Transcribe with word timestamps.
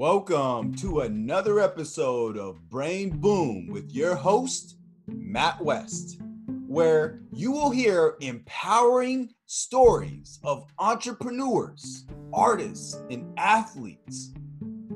Welcome 0.00 0.72
to 0.76 1.00
another 1.00 1.60
episode 1.60 2.38
of 2.38 2.70
Brain 2.70 3.18
Boom 3.18 3.66
with 3.66 3.92
your 3.92 4.14
host, 4.14 4.78
Matt 5.06 5.62
West, 5.62 6.22
where 6.66 7.20
you 7.34 7.52
will 7.52 7.68
hear 7.68 8.16
empowering 8.22 9.28
stories 9.44 10.40
of 10.42 10.64
entrepreneurs, 10.78 12.06
artists, 12.32 12.98
and 13.10 13.30
athletes 13.36 14.32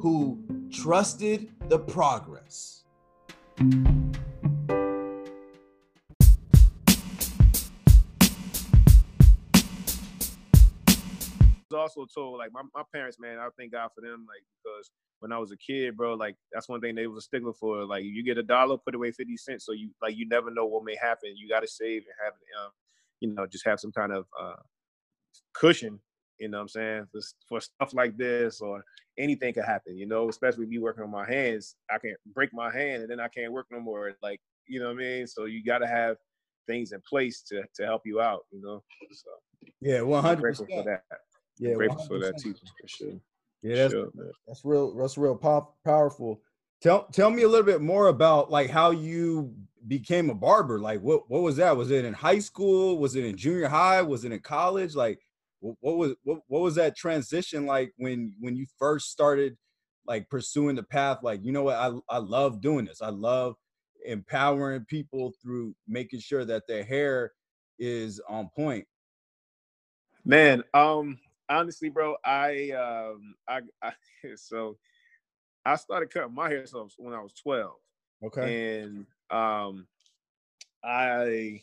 who 0.01 0.43
trusted 0.73 1.51
the 1.69 1.81
progress. 1.81 2.85
Also 11.85 12.07
told 12.13 12.39
like 12.39 12.53
my, 12.53 12.63
my 12.75 12.83
parents, 12.93 13.19
man, 13.21 13.39
I 13.39 13.49
thank 13.59 13.73
God 13.73 13.91
for 13.95 14.01
them, 14.01 14.27
like 14.29 14.43
because 14.63 14.91
when 15.21 15.33
I 15.33 15.39
was 15.39 15.53
a 15.53 15.57
kid, 15.57 15.97
bro, 15.97 16.15
like 16.15 16.37
that's 16.53 16.69
one 16.69 16.81
thing 16.81 16.95
they 16.95 17.07
was 17.07 17.19
a 17.19 17.23
stickler 17.23 17.53
for. 17.53 17.85
Like 17.85 18.05
you 18.05 18.25
get 18.25 18.39
a 18.39 18.43
dollar, 18.43 18.77
put 18.79 18.95
away 18.95 19.13
fifty 19.13 19.37
cents, 19.37 19.65
so 19.65 19.73
you 19.73 19.91
like 20.03 20.17
you 20.17 20.27
never 20.29 20.51
know 20.51 20.67
what 20.67 20.85
may 20.85 20.97
happen. 20.97 21.37
You 21.37 21.49
got 21.49 21.61
to 21.61 21.69
save 21.69 22.03
and 22.03 22.15
have, 22.25 22.35
um, 22.61 22.71
you 23.21 23.29
know, 23.35 23.47
just 23.47 23.67
have 23.67 23.81
some 23.81 23.93
kind 23.93 24.13
of 24.13 24.27
uh, 24.41 24.61
cushion. 25.55 26.01
You 26.41 26.49
know 26.49 26.59
what 26.59 26.63
I'm 26.63 26.69
saying 26.69 27.07
for, 27.13 27.21
for 27.49 27.61
stuff 27.61 27.95
like 27.95 28.17
this 28.17 28.61
or 28.61 28.85
anything 29.19 29.55
could 29.55 29.65
happen. 29.65 29.97
You 29.97 30.07
know, 30.07 30.29
especially 30.29 30.67
me 30.67 30.79
working 30.79 31.05
on 31.05 31.11
my 31.11 31.27
hands, 31.27 31.77
I 31.91 31.99
can't 31.99 32.19
break 32.35 32.51
my 32.53 32.73
hand 32.73 33.03
and 33.03 33.11
then 33.11 33.21
I 33.21 33.29
can't 33.29 33.53
work 33.53 33.67
no 33.71 33.81
more. 33.81 34.13
Like 34.23 34.41
you 34.67 34.81
know 34.81 34.87
what 34.87 34.97
I 34.97 35.07
mean. 35.07 35.27
So 35.27 35.45
you 35.45 35.65
got 35.65 35.79
to 35.79 35.87
have 35.87 36.17
things 36.67 36.93
in 36.93 37.01
place 37.09 37.43
to 37.49 37.63
to 37.77 37.85
help 37.85 38.03
you 38.05 38.21
out. 38.21 38.43
You 38.51 38.61
know. 38.61 38.83
So 39.13 39.31
yeah, 39.81 40.03
one 40.03 40.23
hundred 40.23 40.43
percent 40.43 40.71
Yeah, 41.59 41.75
grateful 41.75 42.05
for 42.07 42.19
that 42.19 42.39
too. 42.39 42.55
for 42.55 42.89
sure. 42.89 43.21
Yeah, 43.63 43.77
that's, 43.77 43.93
sure, 43.93 44.09
that's 44.47 44.65
real. 44.65 44.95
That's 44.95 45.17
real 45.17 45.37
pop, 45.37 45.77
powerful. 45.85 46.41
Tell 46.83 47.05
tell 47.13 47.31
me 47.31 47.43
a 47.43 47.49
little 47.49 47.65
bit 47.65 47.81
more 47.81 48.09
about 48.09 48.51
like 48.51 48.71
how 48.71 48.91
you 48.91 49.55
became 49.87 50.31
a 50.31 50.35
barber. 50.35 50.79
Like 50.79 51.01
what 51.01 51.31
what 51.31 51.43
was 51.43 51.57
that? 51.57 51.77
Was 51.77 51.91
it 51.91 52.05
in 52.05 52.13
high 52.13 52.41
school? 52.41 52.99
Was 52.99 53.17
it 53.17 53.25
in 53.25 53.37
junior 53.37 53.69
high? 53.69 54.03
Was 54.03 54.25
it 54.25 54.33
in 54.33 54.41
college? 54.41 54.95
Like 54.95 55.19
what, 55.61 55.77
what 55.81 55.97
was 55.97 56.15
what, 56.25 56.41
what 56.49 56.63
was 56.63 56.75
that 56.75 56.97
transition 56.97 57.67
like 57.67 57.93
when 57.97 58.35
when 58.41 58.57
you 58.57 58.67
first 58.79 59.11
started 59.11 59.57
like 60.07 60.29
pursuing 60.29 60.77
the 60.77 60.83
path? 60.83 61.19
Like 61.23 61.41
you 61.43 61.53
know 61.53 61.63
what 61.63 61.77
I 61.77 61.93
I 62.09 62.19
love 62.19 62.61
doing 62.61 62.85
this. 62.85 63.01
I 63.01 63.11
love 63.11 63.55
empowering 64.05 64.85
people 64.85 65.33
through 65.43 65.75
making 65.89 66.21
sure 66.21 66.45
that 66.45 66.67
their 66.69 66.85
hair 66.85 67.33
is 67.79 68.21
on 68.29 68.51
point. 68.55 68.87
Man, 70.27 70.63
um, 70.75 71.19
honestly, 71.49 71.89
bro, 71.89 72.17
I 72.25 72.71
um 72.71 73.35
I, 73.49 73.61
I 73.83 73.93
so 74.37 74.77
I 75.65 75.77
started 75.77 76.13
cutting 76.13 76.35
my 76.35 76.49
hair 76.49 76.67
so 76.67 76.89
when 76.99 77.15
I 77.15 77.21
was 77.21 77.35
12. 77.35 77.73
Okay. 78.27 78.83
And 78.83 79.07
um 79.31 79.87
I 80.85 81.63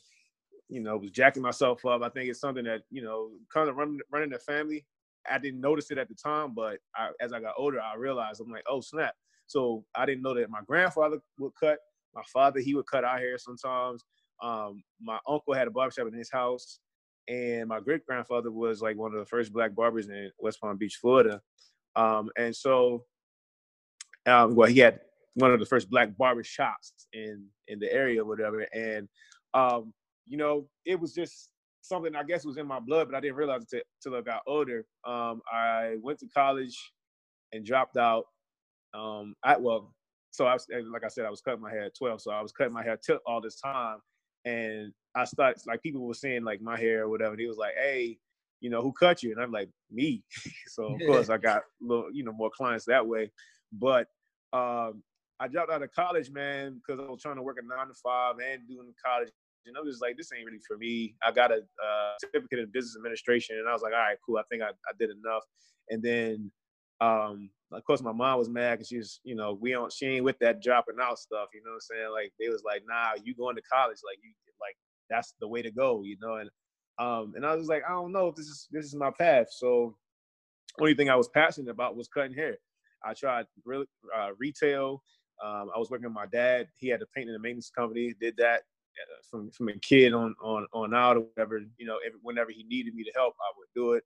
you 0.70 0.82
know 0.82 0.98
was 0.98 1.12
jacking 1.12 1.44
myself 1.44 1.86
up. 1.86 2.02
I 2.02 2.10
think 2.10 2.30
it's 2.30 2.40
something 2.40 2.66
that, 2.66 2.82
you 2.90 3.04
know, 3.04 3.32
kind 3.54 3.70
of 3.70 3.76
running 3.76 4.00
running 4.12 4.30
the 4.30 4.40
family. 4.40 4.86
I 5.30 5.38
didn't 5.38 5.62
notice 5.62 5.92
it 5.92 6.00
at 6.00 6.10
the 6.10 6.16
time, 6.16 6.56
but 6.56 6.80
I, 6.96 7.10
as 7.20 7.32
I 7.32 7.40
got 7.40 7.54
older, 7.56 7.80
I 7.80 7.96
realized 7.96 8.42
I'm 8.42 8.52
like, 8.52 8.64
oh 8.68 8.82
snap. 8.82 9.14
So 9.46 9.86
I 9.94 10.06
didn't 10.06 10.24
know 10.24 10.34
that 10.34 10.50
my 10.50 10.62
grandfather 10.66 11.20
would 11.38 11.52
cut. 11.60 11.78
My 12.16 12.24
father, 12.34 12.60
he 12.60 12.74
would 12.74 12.88
cut 12.88 13.04
our 13.04 13.20
hair 13.20 13.38
sometimes. 13.38 14.04
Um, 14.42 14.84
my 15.00 15.20
uncle 15.28 15.54
had 15.54 15.68
a 15.68 15.72
barbershop 15.72 16.08
in 16.08 16.14
his 16.14 16.32
house 16.32 16.80
and 17.28 17.68
my 17.68 17.80
great 17.80 18.06
grandfather 18.06 18.52
was 18.52 18.82
like 18.82 18.98
one 18.98 19.14
of 19.14 19.20
the 19.20 19.26
first 19.26 19.54
black 19.54 19.76
barbers 19.76 20.10
in 20.10 20.32
West 20.40 20.60
Palm 20.60 20.78
Beach, 20.78 20.98
Florida. 21.00 21.42
Um, 21.96 22.30
and 22.38 22.56
so, 22.56 23.06
um, 24.26 24.56
well, 24.56 24.70
he 24.70 24.80
had 24.80 25.00
one 25.36 25.52
of 25.52 25.60
the 25.60 25.66
first 25.66 25.90
black 25.90 26.16
barber 26.18 26.44
shops 26.44 27.08
in 27.14 27.46
in 27.68 27.80
the 27.80 27.92
area, 27.92 28.24
whatever. 28.24 28.62
And 28.74 29.08
um, 29.54 29.94
you 30.28 30.38
know, 30.38 30.68
it 30.86 31.00
was 31.00 31.14
just 31.14 31.50
something 31.82 32.16
I 32.16 32.24
guess 32.24 32.46
was 32.46 32.58
in 32.58 32.68
my 32.68 32.80
blood, 32.80 33.08
but 33.10 33.18
I 33.18 33.20
didn't 33.20 33.38
realize 33.38 33.66
it 33.72 33.84
until 34.04 34.20
I 34.20 34.22
got 34.22 34.42
older. 34.48 34.86
Um, 35.06 35.42
I 35.52 35.96
went 36.02 36.20
to 36.20 36.28
college 36.28 36.78
and 37.52 37.66
dropped 37.66 37.98
out. 37.98 38.26
Um, 38.94 39.36
I 39.44 39.58
well, 39.58 39.94
so 40.32 40.46
I 40.46 40.54
was 40.54 40.68
like 40.70 41.04
I 41.04 41.10
said, 41.10 41.26
I 41.26 41.30
was 41.30 41.42
cutting 41.42 41.62
my 41.62 41.72
hair 41.72 41.84
at 41.84 41.96
12, 41.98 42.22
so 42.22 42.32
I 42.32 42.42
was 42.42 42.52
cutting 42.52 42.74
my 42.74 42.84
hair 42.84 42.98
till 42.98 43.20
all 43.26 43.42
this 43.42 43.60
time, 43.60 43.98
and 44.46 44.94
I 45.16 45.26
started 45.26 45.62
like 45.66 45.82
people 45.82 46.02
were 46.02 46.14
saying 46.14 46.44
like 46.44 46.62
my 46.62 46.80
hair 46.80 47.04
or 47.04 47.10
whatever. 47.10 47.32
And 47.32 47.40
he 47.40 47.48
was 47.48 47.58
like, 47.58 47.74
"Hey, 47.76 48.18
you 48.60 48.70
know, 48.70 48.82
who 48.82 48.94
cut 48.94 49.24
you?" 49.24 49.32
And 49.32 49.42
I'm 49.42 49.52
like, 49.52 49.70
"Me." 49.92 50.24
so 50.68 50.96
of 50.96 51.02
course 51.06 51.30
I 51.30 51.38
got 51.38 51.58
a 51.60 51.86
little, 51.86 52.12
you 52.12 52.24
know, 52.24 52.34
more 52.34 52.52
clients 52.56 52.86
that 52.86 53.06
way. 53.06 53.32
But 53.74 54.08
um, 54.54 55.04
I 55.40 55.48
dropped 55.48 55.72
out 55.72 55.84
of 55.84 55.92
college, 55.92 56.30
man, 56.30 56.76
because 56.76 57.00
I 57.00 57.10
was 57.10 57.22
trying 57.22 57.38
to 57.38 57.42
work 57.42 57.58
a 57.60 57.66
nine 57.66 57.88
to 57.88 57.94
five 58.04 58.36
and 58.40 58.68
doing 58.68 58.94
college. 59.04 59.30
And 59.66 59.78
I 59.78 59.82
was 59.82 60.00
like, 60.02 60.18
this 60.18 60.32
ain't 60.36 60.46
really 60.46 60.62
for 60.68 60.78
me. 60.78 61.16
I 61.26 61.32
got 61.32 61.52
a 61.52 61.58
uh, 61.58 62.14
certificate 62.20 62.60
in 62.60 62.72
business 62.72 62.96
administration, 62.98 63.58
and 63.58 63.68
I 63.68 63.74
was 63.74 63.82
like, 63.82 63.94
all 63.94 64.00
right, 64.00 64.18
cool. 64.26 64.38
I 64.38 64.44
think 64.50 64.64
I, 64.64 64.70
I 64.70 64.94
did 65.00 65.10
enough. 65.10 65.44
And 65.90 66.02
then, 66.02 66.52
um, 67.00 67.50
of 67.72 67.84
course, 67.84 68.02
my 68.02 68.12
mom 68.12 68.40
was 68.40 68.50
mad 68.50 68.76
because 68.76 68.88
she's, 68.88 69.20
you 69.24 69.36
know, 69.36 69.58
we 69.60 69.72
don't, 69.72 69.92
she 69.92 70.06
ain't 70.08 70.26
with 70.26 70.40
that 70.40 70.62
dropping 70.62 70.96
out 71.02 71.20
stuff. 71.20 71.50
You 71.54 71.62
know 71.64 71.72
what 71.72 71.76
I'm 71.76 71.98
saying? 71.98 72.12
Like 72.12 72.34
they 72.40 72.50
was 72.50 72.64
like, 72.64 72.84
nah, 72.88 73.22
you 73.24 73.36
going 73.36 73.56
to 73.56 73.62
college, 73.62 73.98
like 74.06 74.18
you, 74.24 74.32
like 74.60 74.76
that's 75.12 75.36
the 75.40 75.48
way 75.48 75.62
to 75.62 75.70
go, 75.70 76.04
you 76.04 76.18
know. 76.22 76.36
And 76.36 76.50
um, 76.98 77.34
and 77.36 77.46
I 77.46 77.56
was 77.56 77.68
like, 77.68 77.84
I 77.88 77.92
don't 77.92 78.12
know 78.12 78.28
if 78.28 78.36
this 78.36 78.48
is 78.48 78.68
this 78.72 78.86
is 78.86 78.96
my 78.96 79.12
path. 79.12 79.48
So 79.52 79.96
only 80.80 80.96
thing 80.96 81.10
I 81.10 81.16
was 81.16 81.28
passionate 81.28 81.70
about 81.70 81.96
was 81.96 82.08
cutting 82.08 82.34
hair. 82.34 82.58
I 83.04 83.14
tried 83.14 83.46
uh, 84.18 84.30
retail. 84.40 85.04
Um, 85.44 85.70
I 85.76 85.80
was 85.80 85.90
working 85.90 86.06
with 86.06 86.14
my 86.14 86.28
dad. 86.28 86.68
He 86.78 86.88
had 86.88 87.02
a 87.02 87.06
painting 87.16 87.34
and 87.34 87.42
maintenance 87.42 87.72
company. 87.76 88.14
Did 88.20 88.38
that 88.38 88.62
uh, 88.62 89.22
from 89.30 89.52
from 89.52 89.70
a 89.70 89.74
kid 89.80 90.14
on 90.14 90.34
on 90.42 90.66
on 90.74 90.94
out 90.94 91.18
or 91.18 91.22
whatever. 91.22 91.62
You 91.78 91.86
know, 91.86 91.98
whenever 92.22 92.52
he 92.52 92.64
needed 92.64 92.96
me 92.96 93.04
to 93.04 93.12
help, 93.16 93.34
I 93.40 93.52
would 93.58 93.68
do 93.76 93.94
it. 93.94 94.04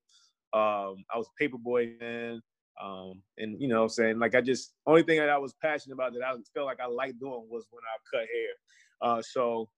Um, 0.54 1.04
I 1.14 1.18
was 1.18 1.28
a 1.28 1.42
paper 1.42 1.58
boy 1.58 1.94
then. 2.00 2.42
Um, 2.82 3.22
and 3.38 3.60
you 3.62 3.68
know, 3.68 3.84
I'm 3.84 3.90
saying 3.90 4.20
like 4.20 4.36
I 4.36 4.42
just 4.42 4.74
only 4.86 5.04
thing 5.04 5.20
that 5.20 5.30
I 5.30 5.38
was 5.38 5.54
passionate 5.62 5.94
about 5.94 6.14
that 6.14 6.24
I 6.24 6.34
felt 6.54 6.66
like 6.66 6.80
I 6.80 6.88
liked 6.88 7.20
doing 7.20 7.48
was 7.50 7.66
when 7.72 7.82
I 7.84 8.18
cut 8.18 8.28
hair. 8.34 8.54
Uh, 9.02 9.22
so 9.22 9.70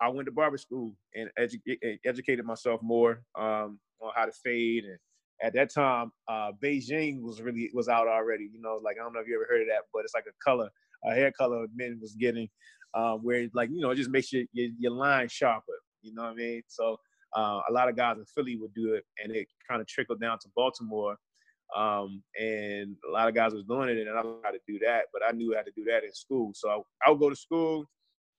I 0.00 0.08
went 0.08 0.26
to 0.26 0.32
barber 0.32 0.58
school 0.58 0.94
and 1.14 1.30
edu- 1.38 1.98
educated 2.04 2.44
myself 2.44 2.80
more 2.82 3.22
um, 3.38 3.78
on 4.00 4.12
how 4.14 4.26
to 4.26 4.32
fade. 4.32 4.84
And 4.84 4.98
at 5.42 5.54
that 5.54 5.72
time, 5.72 6.12
uh, 6.28 6.52
Beijing 6.62 7.22
was 7.22 7.40
really 7.40 7.70
was 7.72 7.88
out 7.88 8.08
already. 8.08 8.48
You 8.52 8.60
know, 8.60 8.80
like 8.82 8.96
I 9.00 9.02
don't 9.02 9.12
know 9.12 9.20
if 9.20 9.28
you 9.28 9.34
ever 9.36 9.46
heard 9.48 9.62
of 9.62 9.68
that, 9.68 9.82
but 9.92 10.04
it's 10.04 10.14
like 10.14 10.24
a 10.28 10.44
color, 10.44 10.68
a 11.04 11.14
hair 11.14 11.32
color 11.32 11.66
men 11.74 11.98
was 12.00 12.14
getting, 12.14 12.48
um, 12.94 13.20
where 13.22 13.46
like 13.54 13.70
you 13.70 13.80
know 13.80 13.90
it 13.90 13.96
just 13.96 14.10
makes 14.10 14.32
your, 14.32 14.44
your, 14.52 14.68
your 14.78 14.92
line 14.92 15.28
sharper. 15.28 15.72
You 16.02 16.14
know 16.14 16.22
what 16.22 16.32
I 16.32 16.34
mean? 16.34 16.62
So 16.68 16.96
uh, 17.36 17.60
a 17.68 17.72
lot 17.72 17.88
of 17.88 17.96
guys 17.96 18.18
in 18.18 18.24
Philly 18.26 18.56
would 18.56 18.74
do 18.74 18.94
it, 18.94 19.04
and 19.22 19.34
it 19.34 19.48
kind 19.68 19.80
of 19.80 19.86
trickled 19.86 20.20
down 20.20 20.38
to 20.40 20.48
Baltimore. 20.54 21.16
Um, 21.76 22.22
and 22.40 22.94
a 23.08 23.12
lot 23.12 23.28
of 23.28 23.34
guys 23.34 23.52
was 23.52 23.64
doing 23.64 23.88
it, 23.88 23.98
and 23.98 24.16
I 24.16 24.22
learned 24.22 24.44
how 24.44 24.52
to 24.52 24.60
do 24.68 24.78
that. 24.86 25.06
But 25.12 25.22
I 25.26 25.32
knew 25.32 25.52
how 25.56 25.62
to 25.62 25.72
do 25.74 25.84
that 25.84 26.04
in 26.04 26.12
school, 26.12 26.52
so 26.54 26.68
I, 26.68 26.80
I 27.06 27.10
would 27.10 27.20
go 27.20 27.30
to 27.30 27.36
school 27.36 27.86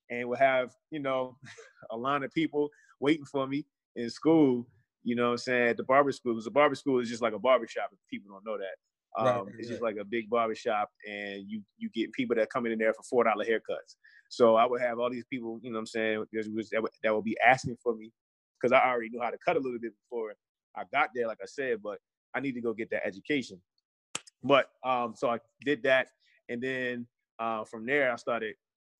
and 0.09 0.27
would 0.29 0.39
have, 0.39 0.73
you 0.91 0.99
know, 0.99 1.37
a 1.91 1.97
line 1.97 2.23
of 2.23 2.31
people 2.33 2.69
waiting 2.99 3.25
for 3.25 3.47
me 3.47 3.65
in 3.95 4.09
school, 4.09 4.67
you 5.03 5.15
know 5.15 5.31
I'm 5.31 5.37
saying, 5.37 5.69
at 5.69 5.77
the 5.77 5.83
barber 5.83 6.11
school. 6.11 6.33
Because 6.33 6.45
the 6.45 6.51
barber 6.51 6.75
school 6.75 6.99
is 6.99 7.09
just 7.09 7.21
like 7.21 7.33
a 7.33 7.39
barber 7.39 7.67
shop 7.67 7.89
if 7.91 7.99
people 8.09 8.31
don't 8.31 8.45
know 8.45 8.57
that. 8.57 8.75
Um, 9.17 9.25
right, 9.25 9.45
right, 9.45 9.55
it's 9.57 9.69
just 9.69 9.81
like 9.81 9.95
a 9.99 10.05
big 10.05 10.29
barber 10.29 10.53
shop 10.53 10.91
and 11.09 11.43
you 11.47 11.63
you 11.77 11.89
get 11.89 12.11
people 12.11 12.35
that 12.35 12.51
come 12.51 12.67
in 12.67 12.77
there 12.77 12.93
for 12.93 13.03
four 13.03 13.23
dollar 13.23 13.45
haircuts. 13.45 13.95
So 14.29 14.55
I 14.55 14.65
would 14.65 14.81
have 14.81 14.99
all 14.99 15.09
these 15.09 15.25
people, 15.25 15.59
you 15.63 15.71
know 15.71 15.79
I'm 15.79 15.85
saying, 15.85 16.23
that 16.33 16.81
would, 16.81 16.91
that 17.03 17.15
would 17.15 17.23
be 17.23 17.37
asking 17.43 17.77
for 17.81 17.95
me 17.95 18.11
because 18.59 18.71
I 18.73 18.87
already 18.87 19.09
knew 19.09 19.21
how 19.21 19.29
to 19.29 19.37
cut 19.43 19.55
a 19.55 19.59
little 19.59 19.79
bit 19.79 19.93
before 20.03 20.33
I 20.75 20.83
got 20.93 21.09
there, 21.15 21.27
like 21.27 21.39
I 21.41 21.47
said, 21.47 21.81
but 21.81 21.99
I 22.35 22.39
need 22.39 22.53
to 22.53 22.61
go 22.61 22.73
get 22.73 22.89
that 22.91 23.05
education. 23.05 23.59
But 24.43 24.69
um, 24.83 25.13
so 25.15 25.29
I 25.29 25.39
did 25.65 25.83
that, 25.83 26.09
and 26.49 26.61
then 26.61 27.07
uh, 27.39 27.63
from 27.63 27.85
there 27.85 28.11
I 28.11 28.15
started 28.17 28.55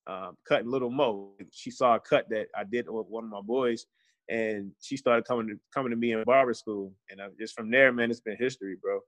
um, 0.08 0.36
cutting 0.46 0.70
Lil' 0.70 0.90
Mo. 0.90 1.32
She 1.52 1.70
saw 1.70 1.96
a 1.96 2.00
cut 2.00 2.28
that 2.30 2.46
I 2.56 2.64
did 2.64 2.88
with 2.88 3.06
one 3.08 3.24
of 3.24 3.30
my 3.30 3.42
boys, 3.42 3.86
and 4.28 4.72
she 4.80 4.96
started 4.96 5.26
coming 5.26 5.46
to 5.48 5.58
coming 5.72 5.90
to 5.90 5.96
me 5.96 6.12
in 6.12 6.24
barber 6.24 6.54
school. 6.54 6.92
And 7.10 7.20
I, 7.20 7.28
just 7.38 7.54
from 7.54 7.70
there, 7.70 7.92
man, 7.92 8.10
it's 8.10 8.20
been 8.20 8.36
history, 8.38 8.76
bro. 8.80 9.00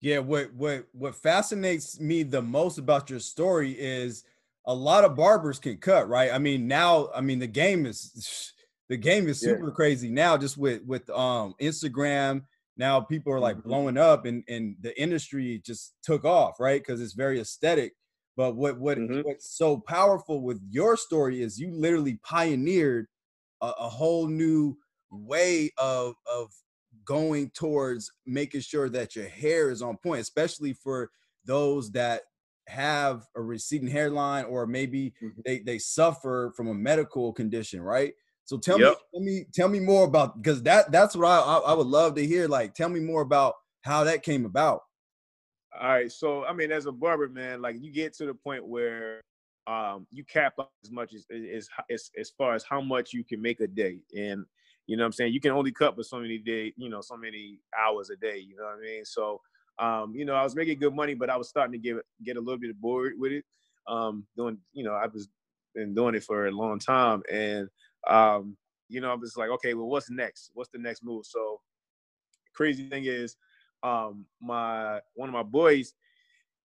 Yeah, 0.00 0.18
what 0.18 0.52
what 0.52 0.86
what 0.92 1.14
fascinates 1.14 1.98
me 2.00 2.24
the 2.24 2.42
most 2.42 2.78
about 2.78 3.08
your 3.08 3.20
story 3.20 3.72
is 3.72 4.24
a 4.66 4.74
lot 4.74 5.04
of 5.04 5.16
barbers 5.16 5.58
can 5.58 5.76
cut, 5.78 6.08
right? 6.08 6.32
I 6.32 6.38
mean, 6.38 6.66
now, 6.66 7.10
I 7.14 7.20
mean, 7.20 7.38
the 7.38 7.46
game 7.46 7.86
is 7.86 8.52
the 8.88 8.96
game 8.96 9.28
is 9.28 9.40
super 9.40 9.68
yeah. 9.68 9.74
crazy 9.74 10.10
now, 10.10 10.36
just 10.36 10.58
with 10.58 10.82
with 10.84 11.08
um 11.10 11.54
Instagram. 11.60 12.42
Now 12.76 13.00
people 13.00 13.32
are 13.32 13.40
like 13.40 13.56
mm-hmm. 13.56 13.68
blowing 13.68 13.96
up, 13.96 14.26
and 14.26 14.42
and 14.48 14.76
the 14.80 15.00
industry 15.00 15.62
just 15.64 15.94
took 16.02 16.24
off, 16.24 16.58
right? 16.58 16.80
Because 16.80 17.00
it's 17.00 17.14
very 17.14 17.40
aesthetic. 17.40 17.92
But 18.36 18.56
what 18.56 18.78
what 18.78 18.98
mm-hmm. 18.98 19.20
what's 19.20 19.56
so 19.56 19.78
powerful 19.78 20.42
with 20.42 20.60
your 20.68 20.96
story 20.96 21.42
is 21.42 21.58
you 21.58 21.70
literally 21.70 22.18
pioneered 22.24 23.06
a, 23.60 23.72
a 23.78 23.88
whole 23.88 24.26
new 24.26 24.76
way 25.10 25.70
of 25.78 26.14
of 26.32 26.50
going 27.04 27.50
towards 27.50 28.10
making 28.26 28.60
sure 28.60 28.88
that 28.88 29.14
your 29.14 29.28
hair 29.28 29.70
is 29.70 29.82
on 29.82 29.96
point, 29.98 30.20
especially 30.20 30.72
for 30.72 31.10
those 31.44 31.90
that 31.92 32.22
have 32.66 33.26
a 33.36 33.42
receding 33.42 33.88
hairline 33.88 34.44
or 34.46 34.66
maybe 34.66 35.12
mm-hmm. 35.22 35.40
they, 35.44 35.58
they 35.60 35.78
suffer 35.78 36.52
from 36.56 36.68
a 36.68 36.74
medical 36.74 37.32
condition, 37.32 37.82
right? 37.82 38.14
So 38.46 38.58
tell 38.58 38.80
yep. 38.80 38.90
me, 38.90 38.96
tell 39.12 39.22
me, 39.22 39.46
tell 39.54 39.68
me 39.68 39.80
more 39.80 40.04
about 40.04 40.42
because 40.42 40.62
that 40.64 40.92
that's 40.92 41.16
what 41.16 41.26
I, 41.26 41.38
I, 41.38 41.58
I 41.58 41.72
would 41.74 41.86
love 41.86 42.14
to 42.16 42.26
hear. 42.26 42.46
Like, 42.46 42.74
tell 42.74 42.88
me 42.88 43.00
more 43.00 43.22
about 43.22 43.54
how 43.82 44.04
that 44.04 44.22
came 44.22 44.44
about. 44.44 44.82
All 45.80 45.88
right, 45.88 46.10
so 46.12 46.44
I 46.44 46.52
mean, 46.52 46.70
as 46.70 46.86
a 46.86 46.92
barber, 46.92 47.28
man, 47.28 47.60
like 47.60 47.76
you 47.80 47.92
get 47.92 48.14
to 48.14 48.26
the 48.26 48.34
point 48.34 48.64
where 48.66 49.20
um, 49.66 50.06
you 50.12 50.24
cap 50.24 50.54
up 50.58 50.72
as 50.84 50.90
much 50.90 51.14
as, 51.14 51.26
as 51.30 51.68
as 51.90 52.10
as 52.18 52.30
far 52.30 52.54
as 52.54 52.62
how 52.62 52.80
much 52.80 53.12
you 53.12 53.24
can 53.24 53.42
make 53.42 53.60
a 53.60 53.66
day, 53.66 53.98
and 54.16 54.44
you 54.86 54.96
know 54.96 55.02
what 55.02 55.06
I'm 55.06 55.12
saying. 55.12 55.32
You 55.32 55.40
can 55.40 55.50
only 55.50 55.72
cut 55.72 55.96
for 55.96 56.04
so 56.04 56.18
many 56.20 56.38
day, 56.38 56.72
you 56.76 56.88
know, 56.88 57.00
so 57.00 57.16
many 57.16 57.58
hours 57.76 58.10
a 58.10 58.16
day. 58.16 58.38
You 58.38 58.56
know 58.56 58.64
what 58.64 58.78
I 58.78 58.80
mean? 58.80 59.04
So, 59.04 59.40
um, 59.78 60.14
you 60.14 60.24
know, 60.24 60.34
I 60.34 60.44
was 60.44 60.54
making 60.54 60.78
good 60.78 60.94
money, 60.94 61.14
but 61.14 61.30
I 61.30 61.36
was 61.36 61.48
starting 61.48 61.72
to 61.72 61.78
get 61.78 61.96
get 62.22 62.36
a 62.36 62.40
little 62.40 62.58
bit 62.60 62.80
bored 62.80 63.14
with 63.18 63.32
it. 63.32 63.44
Um, 63.88 64.26
doing, 64.36 64.58
you 64.72 64.84
know, 64.84 64.92
I 64.92 65.06
was 65.06 65.28
been 65.74 65.94
doing 65.94 66.14
it 66.14 66.22
for 66.22 66.46
a 66.46 66.52
long 66.52 66.78
time, 66.78 67.22
and 67.32 67.68
um, 68.06 68.56
you 68.88 69.00
know, 69.00 69.10
I 69.10 69.14
was 69.14 69.36
like, 69.36 69.50
okay, 69.50 69.74
well, 69.74 69.88
what's 69.88 70.10
next? 70.10 70.50
What's 70.54 70.70
the 70.70 70.78
next 70.78 71.02
move? 71.02 71.26
So, 71.26 71.60
crazy 72.54 72.88
thing 72.88 73.06
is, 73.06 73.36
um, 73.84 74.24
my 74.40 75.00
one 75.14 75.28
of 75.28 75.32
my 75.34 75.42
boys, 75.42 75.94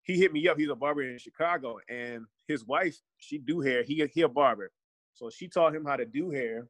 he 0.03 0.17
hit 0.17 0.33
me 0.33 0.47
up. 0.47 0.59
He's 0.59 0.69
a 0.69 0.75
barber 0.75 1.03
in 1.03 1.17
Chicago, 1.17 1.79
and 1.89 2.25
his 2.47 2.65
wife, 2.65 2.97
she 3.17 3.37
do 3.37 3.61
hair. 3.61 3.83
He 3.83 4.05
he 4.13 4.21
a 4.21 4.29
barber, 4.29 4.71
so 5.13 5.29
she 5.29 5.47
taught 5.47 5.73
him 5.73 5.85
how 5.85 5.95
to 5.95 6.05
do 6.05 6.29
hair 6.29 6.67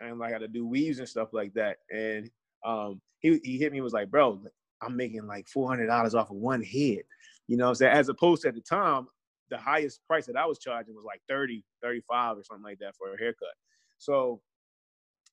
and 0.00 0.18
like 0.18 0.32
how 0.32 0.38
to 0.38 0.48
do 0.48 0.66
weaves 0.66 0.98
and 0.98 1.08
stuff 1.08 1.32
like 1.32 1.54
that. 1.54 1.78
And 1.90 2.30
um, 2.64 3.00
he 3.20 3.40
he 3.44 3.58
hit 3.58 3.72
me 3.72 3.80
was 3.80 3.92
like, 3.92 4.10
bro, 4.10 4.42
I'm 4.82 4.96
making 4.96 5.26
like 5.26 5.48
four 5.48 5.68
hundred 5.68 5.86
dollars 5.86 6.14
off 6.14 6.30
of 6.30 6.36
one 6.36 6.62
head. 6.62 7.02
You 7.46 7.56
know, 7.56 7.72
so 7.72 7.86
as 7.86 8.08
opposed 8.08 8.42
to 8.42 8.48
at 8.48 8.56
the 8.56 8.60
time, 8.60 9.06
the 9.50 9.58
highest 9.58 10.00
price 10.08 10.26
that 10.26 10.36
I 10.36 10.46
was 10.46 10.58
charging 10.58 10.96
was 10.96 11.04
like 11.04 11.22
30, 11.28 11.62
35 11.80 12.38
or 12.38 12.42
something 12.42 12.64
like 12.64 12.80
that 12.80 12.96
for 12.96 13.14
a 13.14 13.18
haircut. 13.18 13.54
So 13.98 14.40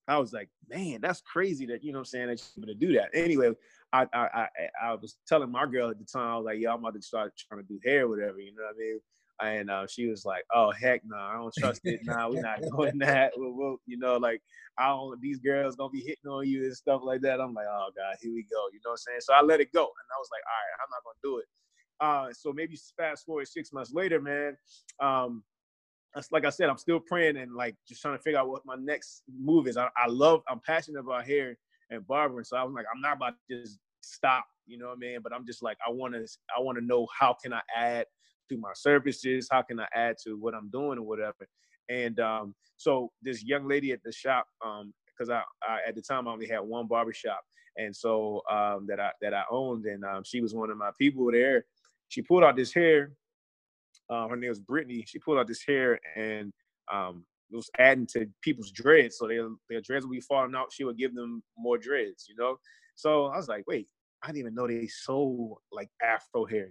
I 0.07 0.17
was 0.17 0.33
like, 0.33 0.49
man, 0.69 0.99
that's 1.01 1.21
crazy 1.21 1.65
that, 1.67 1.83
you 1.83 1.93
know 1.93 1.99
I'm 1.99 2.05
saying, 2.05 2.27
that 2.27 2.43
you're 2.55 2.65
to 2.65 2.73
do 2.73 2.93
that. 2.93 3.09
Anyway, 3.13 3.51
I, 3.93 4.05
I 4.13 4.17
I 4.17 4.47
I 4.83 4.93
was 4.95 5.15
telling 5.27 5.51
my 5.51 5.65
girl 5.65 5.89
at 5.89 5.99
the 5.99 6.05
time, 6.05 6.27
I 6.27 6.37
was 6.37 6.45
like, 6.45 6.59
yeah, 6.59 6.73
I'm 6.73 6.79
about 6.79 6.95
to 6.95 7.01
start 7.01 7.33
trying 7.37 7.61
to 7.61 7.67
do 7.67 7.79
hair, 7.85 8.07
whatever, 8.07 8.39
you 8.39 8.53
know 8.53 8.63
what 8.63 8.75
I 8.75 8.79
mean? 8.79 8.99
And 9.41 9.69
uh, 9.69 9.87
she 9.87 10.07
was 10.07 10.25
like, 10.25 10.43
"Oh 10.53 10.71
heck 10.71 11.01
no, 11.05 11.17
nah, 11.17 11.31
I 11.31 11.33
don't 11.33 11.53
trust 11.57 11.81
it. 11.85 12.01
Nah, 12.03 12.29
we're 12.29 12.41
not 12.41 12.61
doing 12.77 12.97
that. 12.99 13.31
We'll, 13.35 13.51
we'll, 13.51 13.77
you 13.85 13.97
know, 13.97 14.17
like 14.17 14.41
I 14.77 14.87
don't. 14.89 15.19
These 15.19 15.39
girls 15.39 15.75
gonna 15.75 15.89
be 15.89 16.01
hitting 16.01 16.29
on 16.29 16.47
you 16.47 16.63
and 16.63 16.75
stuff 16.75 17.01
like 17.03 17.21
that." 17.21 17.41
I'm 17.41 17.53
like, 17.53 17.65
"Oh 17.67 17.89
god, 17.95 18.15
here 18.21 18.31
we 18.31 18.43
go." 18.43 18.67
You 18.71 18.79
know 18.85 18.91
what 18.91 18.93
I'm 18.93 18.97
saying? 18.97 19.21
So 19.21 19.33
I 19.33 19.41
let 19.41 19.59
it 19.59 19.73
go, 19.73 19.81
and 19.81 20.07
I 20.15 20.19
was 20.19 20.29
like, 20.31 20.43
"All 20.47 20.53
right, 20.53 20.79
I'm 20.79 20.91
not 20.91 21.03
gonna 21.03 21.23
do 21.23 21.37
it." 21.39 21.45
Uh, 21.99 22.33
so 22.33 22.53
maybe 22.53 22.77
fast 22.95 23.25
forward 23.25 23.47
six 23.47 23.73
months 23.73 23.91
later, 23.91 24.21
man. 24.21 24.55
Um, 24.99 25.43
like 26.31 26.45
I 26.45 26.49
said, 26.49 26.69
I'm 26.69 26.77
still 26.77 26.99
praying 26.99 27.37
and 27.37 27.53
like 27.55 27.75
just 27.87 28.01
trying 28.01 28.17
to 28.17 28.21
figure 28.21 28.39
out 28.39 28.49
what 28.49 28.65
my 28.65 28.75
next 28.75 29.23
move 29.35 29.67
is. 29.67 29.77
I, 29.77 29.89
I 29.97 30.07
love, 30.07 30.41
I'm 30.49 30.59
passionate 30.65 30.99
about 30.99 31.25
hair 31.25 31.57
and 31.89 32.05
barbering, 32.07 32.45
so 32.45 32.57
I 32.57 32.63
was 32.63 32.73
like, 32.73 32.85
I'm 32.93 33.01
not 33.01 33.17
about 33.17 33.33
to 33.49 33.61
just 33.61 33.79
stop, 34.01 34.45
you 34.67 34.77
know 34.77 34.87
what 34.87 34.97
I 34.97 34.99
mean? 34.99 35.19
But 35.23 35.33
I'm 35.33 35.45
just 35.45 35.63
like, 35.63 35.77
I 35.85 35.91
want 35.91 36.13
to, 36.13 36.25
I 36.55 36.61
want 36.61 36.77
to 36.77 36.83
know 36.83 37.07
how 37.17 37.35
can 37.41 37.53
I 37.53 37.61
add 37.75 38.05
to 38.49 38.57
my 38.57 38.71
services? 38.75 39.47
How 39.51 39.61
can 39.61 39.79
I 39.79 39.87
add 39.93 40.17
to 40.25 40.37
what 40.37 40.53
I'm 40.53 40.69
doing 40.69 40.99
or 40.99 41.03
whatever? 41.03 41.47
And 41.89 42.19
um, 42.19 42.55
so 42.77 43.11
this 43.21 43.43
young 43.43 43.67
lady 43.67 43.91
at 43.91 44.03
the 44.03 44.11
shop, 44.11 44.45
because 44.59 45.29
um, 45.29 45.41
I, 45.67 45.71
I, 45.71 45.79
at 45.87 45.95
the 45.95 46.01
time 46.01 46.27
I 46.27 46.31
only 46.31 46.47
had 46.47 46.59
one 46.59 46.87
barber 46.87 47.13
shop, 47.13 47.41
and 47.77 47.95
so 47.95 48.41
um, 48.51 48.85
that 48.87 48.99
I 48.99 49.09
that 49.21 49.33
I 49.33 49.43
owned, 49.49 49.85
and 49.85 50.03
um, 50.05 50.23
she 50.23 50.41
was 50.41 50.53
one 50.53 50.69
of 50.69 50.77
my 50.77 50.91
people 50.97 51.31
there. 51.31 51.65
She 52.09 52.21
pulled 52.21 52.43
out 52.43 52.55
this 52.55 52.73
hair. 52.73 53.11
Uh, 54.09 54.27
her 54.27 54.35
name 54.35 54.49
was 54.49 54.59
Brittany. 54.59 55.03
She 55.07 55.19
pulled 55.19 55.37
out 55.37 55.47
this 55.47 55.63
hair 55.65 55.99
and 56.15 56.51
um, 56.91 57.25
it 57.51 57.55
was 57.55 57.69
adding 57.79 58.07
to 58.13 58.27
people's 58.41 58.71
dreads. 58.71 59.17
So 59.17 59.27
their 59.27 59.47
their 59.69 59.81
dreads 59.81 60.05
would 60.05 60.13
be 60.13 60.21
falling 60.21 60.55
out. 60.55 60.71
She 60.71 60.83
would 60.83 60.97
give 60.97 61.15
them 61.15 61.43
more 61.57 61.77
dreads, 61.77 62.25
you 62.27 62.35
know. 62.35 62.57
So 62.95 63.25
I 63.25 63.37
was 63.37 63.47
like, 63.47 63.63
wait, 63.67 63.87
I 64.21 64.27
didn't 64.27 64.39
even 64.39 64.55
know 64.55 64.67
they 64.67 64.87
sold 64.87 65.57
like 65.71 65.89
Afro 66.01 66.45
hair. 66.45 66.69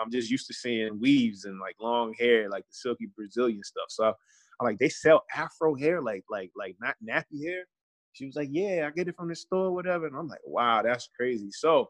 I'm 0.00 0.10
just 0.10 0.30
used 0.30 0.46
to 0.46 0.54
seeing 0.54 1.00
weaves 1.00 1.44
and 1.44 1.58
like 1.58 1.74
long 1.80 2.14
hair, 2.18 2.48
like 2.48 2.64
the 2.64 2.74
silky 2.74 3.08
Brazilian 3.16 3.62
stuff. 3.62 3.86
So 3.88 4.04
I'm 4.06 4.64
like, 4.64 4.78
they 4.78 4.88
sell 4.88 5.24
Afro 5.34 5.74
hair, 5.74 6.00
like 6.00 6.24
like 6.30 6.50
like 6.56 6.76
not 6.80 6.96
nappy 7.06 7.44
hair. 7.44 7.64
She 8.12 8.26
was 8.26 8.36
like, 8.36 8.48
yeah, 8.52 8.86
I 8.86 8.90
get 8.90 9.08
it 9.08 9.16
from 9.16 9.28
the 9.28 9.34
store, 9.34 9.72
whatever. 9.72 10.06
And 10.06 10.16
I'm 10.16 10.28
like, 10.28 10.40
wow, 10.44 10.82
that's 10.82 11.08
crazy. 11.16 11.50
So, 11.50 11.88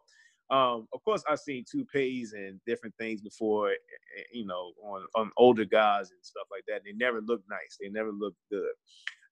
um, 0.51 0.87
of 0.93 1.03
course, 1.05 1.23
I've 1.29 1.39
seen 1.39 1.65
toupees 1.71 2.35
and 2.35 2.61
different 2.67 2.95
things 2.99 3.23
before, 3.23 3.71
eh, 3.71 3.75
eh, 4.19 4.23
you 4.33 4.47
know, 4.47 4.73
on, 4.83 5.07
on 5.15 5.31
older 5.37 5.65
guys 5.65 6.11
and 6.11 6.21
stuff 6.23 6.47
like 6.51 6.65
that. 6.69 6.83
They 6.85 6.93
never 6.93 7.21
look 7.21 7.43
nice. 7.49 7.79
They 7.81 7.89
never 7.89 8.11
look 8.11 8.35
good. 8.51 8.73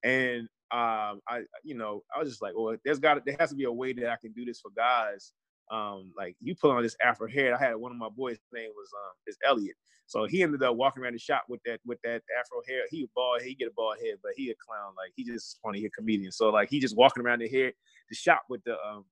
And 0.02 0.42
um, 0.70 1.20
I, 1.28 1.42
you 1.62 1.74
know, 1.74 2.02
I 2.14 2.20
was 2.20 2.28
just 2.30 2.42
like, 2.42 2.54
well, 2.56 2.76
there's 2.84 2.98
got 2.98 3.24
there 3.26 3.36
has 3.38 3.50
to 3.50 3.56
be 3.56 3.64
a 3.64 3.72
way 3.72 3.92
that 3.92 4.10
I 4.10 4.16
can 4.16 4.32
do 4.32 4.44
this 4.44 4.60
for 4.60 4.70
guys 4.76 5.32
um, 5.70 6.12
like 6.16 6.36
you 6.40 6.54
put 6.54 6.74
on 6.74 6.82
this 6.82 6.96
afro 7.02 7.28
hair. 7.28 7.54
I 7.54 7.64
had 7.64 7.76
one 7.76 7.92
of 7.92 7.98
my 7.98 8.08
boys' 8.08 8.38
name 8.52 8.70
was 8.74 8.90
um 8.92 9.12
is 9.26 9.38
Elliot. 9.46 9.76
So 10.06 10.26
he 10.26 10.42
ended 10.42 10.62
up 10.64 10.74
walking 10.74 11.02
around 11.02 11.12
the 11.12 11.20
shop 11.20 11.44
with 11.48 11.60
that 11.64 11.78
with 11.86 11.98
that 12.02 12.22
afro 12.38 12.60
hair. 12.68 12.82
He 12.90 13.08
bald, 13.14 13.42
he 13.42 13.54
get 13.54 13.68
a 13.68 13.72
bald 13.76 13.96
head, 14.04 14.16
but 14.22 14.32
he 14.36 14.50
a 14.50 14.54
clown. 14.54 14.94
Like 14.96 15.12
he 15.14 15.24
just 15.24 15.58
funny, 15.62 15.80
he 15.80 15.86
a 15.86 15.90
comedian. 15.90 16.32
So 16.32 16.50
like 16.50 16.68
he 16.68 16.80
just 16.80 16.96
walking 16.96 17.24
around 17.24 17.40
the 17.40 17.48
hair, 17.48 17.72
the 18.08 18.16
shop 18.16 18.42
with 18.48 18.62
the 18.64 18.72
um 18.72 19.04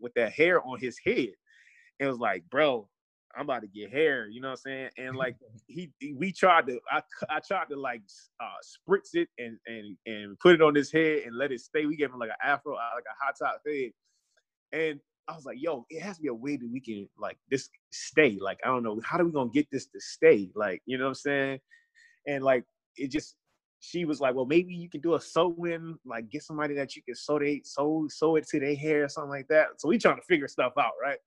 with 0.00 0.14
that 0.14 0.32
hair 0.32 0.62
on 0.62 0.78
his 0.78 0.98
head. 1.04 1.30
It 1.98 2.06
was 2.06 2.18
like, 2.18 2.44
bro, 2.50 2.88
I'm 3.36 3.42
about 3.42 3.62
to 3.62 3.68
get 3.68 3.90
hair, 3.90 4.28
you 4.28 4.40
know 4.40 4.48
what 4.48 4.60
I'm 4.66 4.72
saying? 4.72 4.90
And 4.98 5.16
like 5.16 5.36
he, 5.66 5.92
we 6.16 6.32
tried 6.32 6.66
to, 6.66 6.80
I, 6.90 7.02
I 7.28 7.40
tried 7.40 7.68
to 7.70 7.76
like 7.76 8.02
uh, 8.40 8.58
spritz 8.64 9.10
it 9.14 9.28
and 9.38 9.58
and 9.66 9.96
and 10.06 10.38
put 10.40 10.54
it 10.54 10.62
on 10.62 10.74
his 10.74 10.90
head 10.92 11.22
and 11.26 11.36
let 11.36 11.52
it 11.52 11.60
stay. 11.60 11.86
We 11.86 11.96
gave 11.96 12.10
him 12.10 12.18
like 12.18 12.30
an 12.30 12.36
afro, 12.42 12.74
uh, 12.74 12.90
like 12.94 13.04
a 13.04 13.24
hot 13.24 13.34
top 13.38 13.60
fade, 13.64 13.92
and 14.72 15.00
I 15.28 15.36
was 15.36 15.44
like, 15.44 15.58
yo, 15.60 15.86
it 15.90 16.02
has 16.02 16.16
to 16.16 16.22
be 16.22 16.28
a 16.28 16.34
way 16.34 16.56
that 16.56 16.68
we 16.70 16.80
can 16.80 17.08
like 17.18 17.38
this 17.50 17.68
stay. 17.92 18.38
Like, 18.40 18.58
I 18.64 18.68
don't 18.68 18.82
know, 18.82 19.00
how 19.04 19.18
are 19.18 19.24
we 19.24 19.32
gonna 19.32 19.50
get 19.50 19.68
this 19.70 19.86
to 19.86 20.00
stay? 20.00 20.50
Like, 20.56 20.82
you 20.86 20.98
know 20.98 21.04
what 21.04 21.10
I'm 21.10 21.14
saying? 21.14 21.60
And 22.26 22.42
like 22.44 22.64
it 22.96 23.10
just 23.10 23.36
she 23.80 24.04
was 24.04 24.20
like, 24.20 24.34
well, 24.34 24.46
maybe 24.46 24.74
you 24.74 24.88
can 24.88 25.00
do 25.00 25.14
a 25.14 25.20
sew 25.20 25.56
in, 25.64 25.98
like 26.04 26.28
get 26.30 26.42
somebody 26.42 26.74
that 26.74 26.94
you 26.94 27.02
can 27.02 27.14
sew 27.14 27.38
they 27.38 27.62
sew 27.64 28.06
sew 28.08 28.36
it 28.36 28.46
to 28.48 28.60
their 28.60 28.76
hair 28.76 29.04
or 29.04 29.08
something 29.08 29.30
like 29.30 29.48
that. 29.48 29.68
So 29.78 29.88
we 29.88 29.98
trying 29.98 30.16
to 30.16 30.22
figure 30.22 30.48
stuff 30.48 30.74
out, 30.78 30.92
right? 31.02 31.18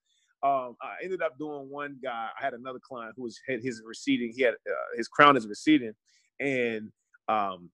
Um, 0.44 0.76
I 0.82 1.04
ended 1.04 1.22
up 1.22 1.38
doing 1.38 1.70
one 1.70 1.98
guy. 2.04 2.30
I 2.40 2.44
had 2.44 2.54
another 2.54 2.80
client 2.80 3.14
who 3.18 3.24
was 3.24 3.40
had 3.48 3.62
his 3.62 3.82
receding. 3.86 4.32
He 4.36 4.44
had 4.44 4.54
uh, 4.54 4.98
his 4.98 5.08
crown 5.08 5.36
is 5.36 5.48
receding, 5.48 5.94
and 6.40 6.92
um, 7.28 7.70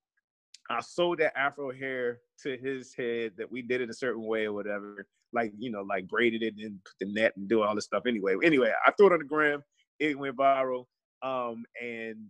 I 0.70 0.82
sewed 0.82 1.20
that 1.20 1.38
afro 1.38 1.74
hair 1.74 2.20
to 2.44 2.58
his 2.58 2.94
head 2.94 3.34
that 3.38 3.52
we 3.52 3.62
did 3.62 3.82
it 3.82 3.90
a 3.90 3.94
certain 3.94 4.24
way 4.24 4.46
or 4.46 4.54
whatever 4.54 5.08
like 5.34 5.52
you 5.58 5.70
know 5.70 5.82
like 5.82 6.08
braided 6.08 6.42
it 6.42 6.56
and 6.58 6.80
put 6.84 6.94
the 7.00 7.14
net 7.14 7.34
and 7.38 7.48
do 7.48 7.62
all 7.62 7.76
this 7.76 7.86
stuff 7.86 8.04
anyway 8.08 8.36
anyway 8.44 8.72
i 8.86 8.92
threw 8.92 9.08
it 9.08 9.14
on 9.14 9.20
the 9.20 9.26
gram 9.26 9.64
it 10.00 10.18
went 10.18 10.36
viral 10.36 10.86
um 11.22 11.64
and 11.82 12.30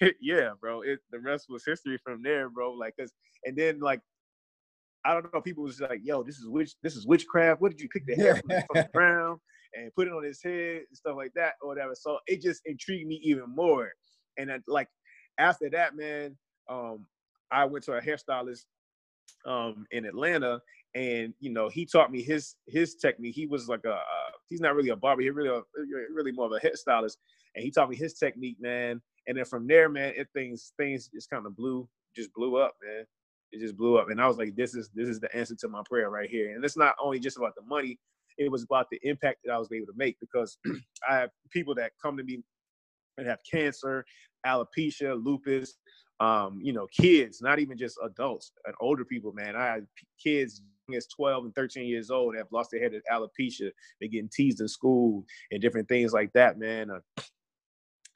yeah 0.20 0.50
bro 0.60 0.82
it 0.82 1.00
the 1.10 1.18
rest 1.18 1.46
was 1.48 1.64
history 1.64 1.98
from 2.04 2.22
there 2.22 2.48
bro 2.48 2.72
like 2.72 2.94
cause 2.98 3.12
and 3.44 3.56
then 3.56 3.80
like 3.80 4.00
i 5.04 5.12
don't 5.12 5.32
know 5.34 5.40
people 5.40 5.64
was 5.64 5.80
like 5.80 6.00
yo 6.04 6.22
this 6.22 6.38
is 6.38 6.48
witch 6.48 6.74
this 6.82 6.94
is 6.96 7.06
witchcraft. 7.06 7.60
What 7.60 7.70
did 7.70 7.80
you 7.80 7.88
pick 7.88 8.06
the 8.06 8.14
hair 8.14 8.36
from, 8.36 8.50
from 8.50 8.66
the 8.74 8.88
ground 8.94 9.40
and 9.74 9.94
put 9.94 10.06
it 10.06 10.12
on 10.12 10.24
his 10.24 10.42
head 10.42 10.82
and 10.88 10.96
stuff 10.96 11.16
like 11.16 11.32
that 11.34 11.54
or 11.60 11.68
whatever. 11.68 11.94
So 11.94 12.18
it 12.26 12.40
just 12.40 12.62
intrigued 12.64 13.06
me 13.06 13.20
even 13.22 13.44
more. 13.54 13.90
And 14.38 14.48
then 14.48 14.62
like 14.66 14.88
after 15.38 15.70
that 15.70 15.96
man 15.96 16.36
um 16.68 17.06
i 17.50 17.64
went 17.64 17.84
to 17.84 17.92
a 17.92 18.02
hairstylist 18.02 18.64
um 19.46 19.86
in 19.90 20.04
atlanta 20.04 20.60
and 20.94 21.34
you 21.38 21.50
know 21.50 21.68
he 21.68 21.86
taught 21.86 22.10
me 22.10 22.22
his 22.22 22.56
his 22.66 22.94
technique. 22.96 23.34
He 23.34 23.46
was 23.46 23.68
like 23.68 23.84
a 23.84 23.94
uh, 23.94 24.30
he's 24.48 24.60
not 24.60 24.74
really 24.74 24.90
a 24.90 24.96
barber. 24.96 25.22
He 25.22 25.30
really 25.30 25.50
a, 25.50 25.62
really 26.12 26.32
more 26.32 26.46
of 26.46 26.52
a 26.52 26.60
hairstylist, 26.66 27.16
and 27.54 27.64
he 27.64 27.70
taught 27.70 27.90
me 27.90 27.96
his 27.96 28.14
technique, 28.14 28.56
man. 28.60 29.00
And 29.26 29.36
then 29.36 29.44
from 29.44 29.66
there, 29.66 29.88
man, 29.88 30.14
it 30.16 30.28
things 30.34 30.72
things 30.78 31.08
just 31.12 31.30
kind 31.30 31.46
of 31.46 31.56
blew 31.56 31.88
just 32.16 32.32
blew 32.32 32.56
up, 32.56 32.74
man. 32.82 33.04
It 33.52 33.60
just 33.60 33.76
blew 33.76 33.98
up, 33.98 34.10
and 34.10 34.20
I 34.20 34.26
was 34.26 34.38
like, 34.38 34.56
this 34.56 34.74
is 34.74 34.90
this 34.94 35.08
is 35.08 35.20
the 35.20 35.34
answer 35.34 35.54
to 35.56 35.68
my 35.68 35.82
prayer 35.88 36.10
right 36.10 36.28
here. 36.28 36.54
And 36.54 36.64
it's 36.64 36.76
not 36.76 36.94
only 37.02 37.18
just 37.18 37.36
about 37.36 37.54
the 37.54 37.62
money; 37.62 37.98
it 38.38 38.50
was 38.50 38.62
about 38.62 38.88
the 38.90 38.98
impact 39.02 39.40
that 39.44 39.52
I 39.52 39.58
was 39.58 39.70
able 39.72 39.86
to 39.86 39.96
make 39.96 40.18
because 40.20 40.58
I 41.08 41.16
have 41.16 41.30
people 41.50 41.74
that 41.76 41.92
come 42.02 42.16
to 42.16 42.24
me 42.24 42.42
and 43.18 43.26
have 43.26 43.40
cancer, 43.50 44.04
alopecia, 44.46 45.22
lupus, 45.22 45.74
um, 46.20 46.58
you 46.62 46.72
know, 46.72 46.86
kids, 46.92 47.40
not 47.42 47.58
even 47.58 47.76
just 47.76 47.98
adults 48.04 48.52
and 48.64 48.74
older 48.80 49.04
people, 49.04 49.32
man. 49.32 49.56
I 49.56 49.66
had 49.66 49.86
kids 50.22 50.62
as 50.94 51.06
12 51.06 51.46
and 51.46 51.54
13 51.54 51.86
years 51.86 52.10
old 52.10 52.36
have 52.36 52.46
lost 52.50 52.70
their 52.70 52.80
head 52.80 52.94
at 52.94 53.02
alopecia. 53.10 53.70
They're 54.00 54.08
getting 54.08 54.30
teased 54.32 54.60
in 54.60 54.68
school 54.68 55.24
and 55.50 55.60
different 55.60 55.88
things 55.88 56.12
like 56.12 56.32
that, 56.34 56.58
man. 56.58 56.90
Uh, 56.90 57.22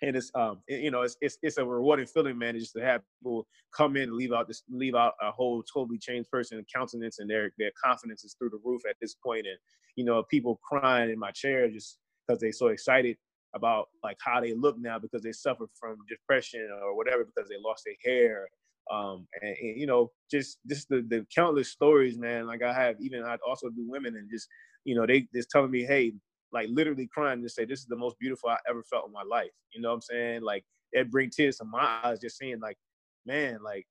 and 0.02 0.16
it's 0.16 0.32
um 0.34 0.58
you 0.68 0.90
know 0.90 1.02
it's, 1.02 1.16
it's 1.20 1.38
it's 1.42 1.58
a 1.58 1.64
rewarding 1.64 2.06
feeling 2.06 2.36
man 2.36 2.58
just 2.58 2.72
to 2.72 2.84
have 2.84 3.02
people 3.20 3.46
come 3.72 3.96
in 3.96 4.04
and 4.04 4.14
leave 4.14 4.32
out 4.32 4.48
this 4.48 4.64
leave 4.68 4.96
out 4.96 5.14
a 5.22 5.30
whole 5.30 5.62
totally 5.62 5.96
changed 5.96 6.28
person 6.28 6.64
countenance 6.74 7.20
and 7.20 7.30
their 7.30 7.52
their 7.56 7.70
confidence 7.82 8.24
is 8.24 8.34
through 8.36 8.50
the 8.50 8.58
roof 8.64 8.82
at 8.88 8.96
this 9.00 9.14
point 9.14 9.46
and 9.46 9.56
you 9.94 10.04
know 10.04 10.24
people 10.24 10.60
crying 10.68 11.08
in 11.08 11.18
my 11.18 11.30
chair 11.30 11.70
just 11.70 11.98
because 12.26 12.40
they're 12.40 12.52
so 12.52 12.66
excited 12.68 13.16
about 13.54 13.90
like 14.02 14.16
how 14.20 14.40
they 14.40 14.54
look 14.54 14.76
now 14.78 14.98
because 14.98 15.22
they 15.22 15.30
suffer 15.30 15.66
from 15.78 15.96
depression 16.08 16.68
or 16.82 16.96
whatever 16.96 17.24
because 17.24 17.48
they 17.48 17.56
lost 17.64 17.84
their 17.84 17.94
hair 18.04 18.48
um 18.90 19.26
and, 19.40 19.56
and, 19.60 19.80
you 19.80 19.86
know 19.86 20.10
just 20.30 20.58
just 20.68 20.88
the 20.88 21.04
the 21.08 21.24
countless 21.34 21.70
stories 21.70 22.18
man 22.18 22.46
like 22.46 22.62
i 22.62 22.72
have 22.72 22.96
even 23.00 23.22
i 23.22 23.36
also 23.46 23.68
do 23.70 23.84
women 23.88 24.16
and 24.16 24.28
just 24.30 24.48
you 24.84 24.94
know 24.94 25.06
they 25.06 25.26
just 25.34 25.50
telling 25.50 25.70
me 25.70 25.84
hey 25.84 26.12
like 26.52 26.68
literally 26.70 27.08
crying 27.12 27.40
and 27.40 27.50
say 27.50 27.64
this 27.64 27.80
is 27.80 27.86
the 27.86 27.96
most 27.96 28.18
beautiful 28.18 28.48
i 28.48 28.56
ever 28.68 28.82
felt 28.82 29.06
in 29.06 29.12
my 29.12 29.22
life 29.22 29.50
you 29.72 29.80
know 29.80 29.88
what 29.88 29.94
i'm 29.94 30.00
saying 30.00 30.42
like 30.42 30.64
it 30.92 31.10
bring 31.10 31.30
tears 31.30 31.58
to 31.58 31.64
my 31.64 32.00
eyes 32.04 32.18
just 32.18 32.38
saying 32.38 32.58
like 32.60 32.76
man 33.24 33.58
like 33.64 33.86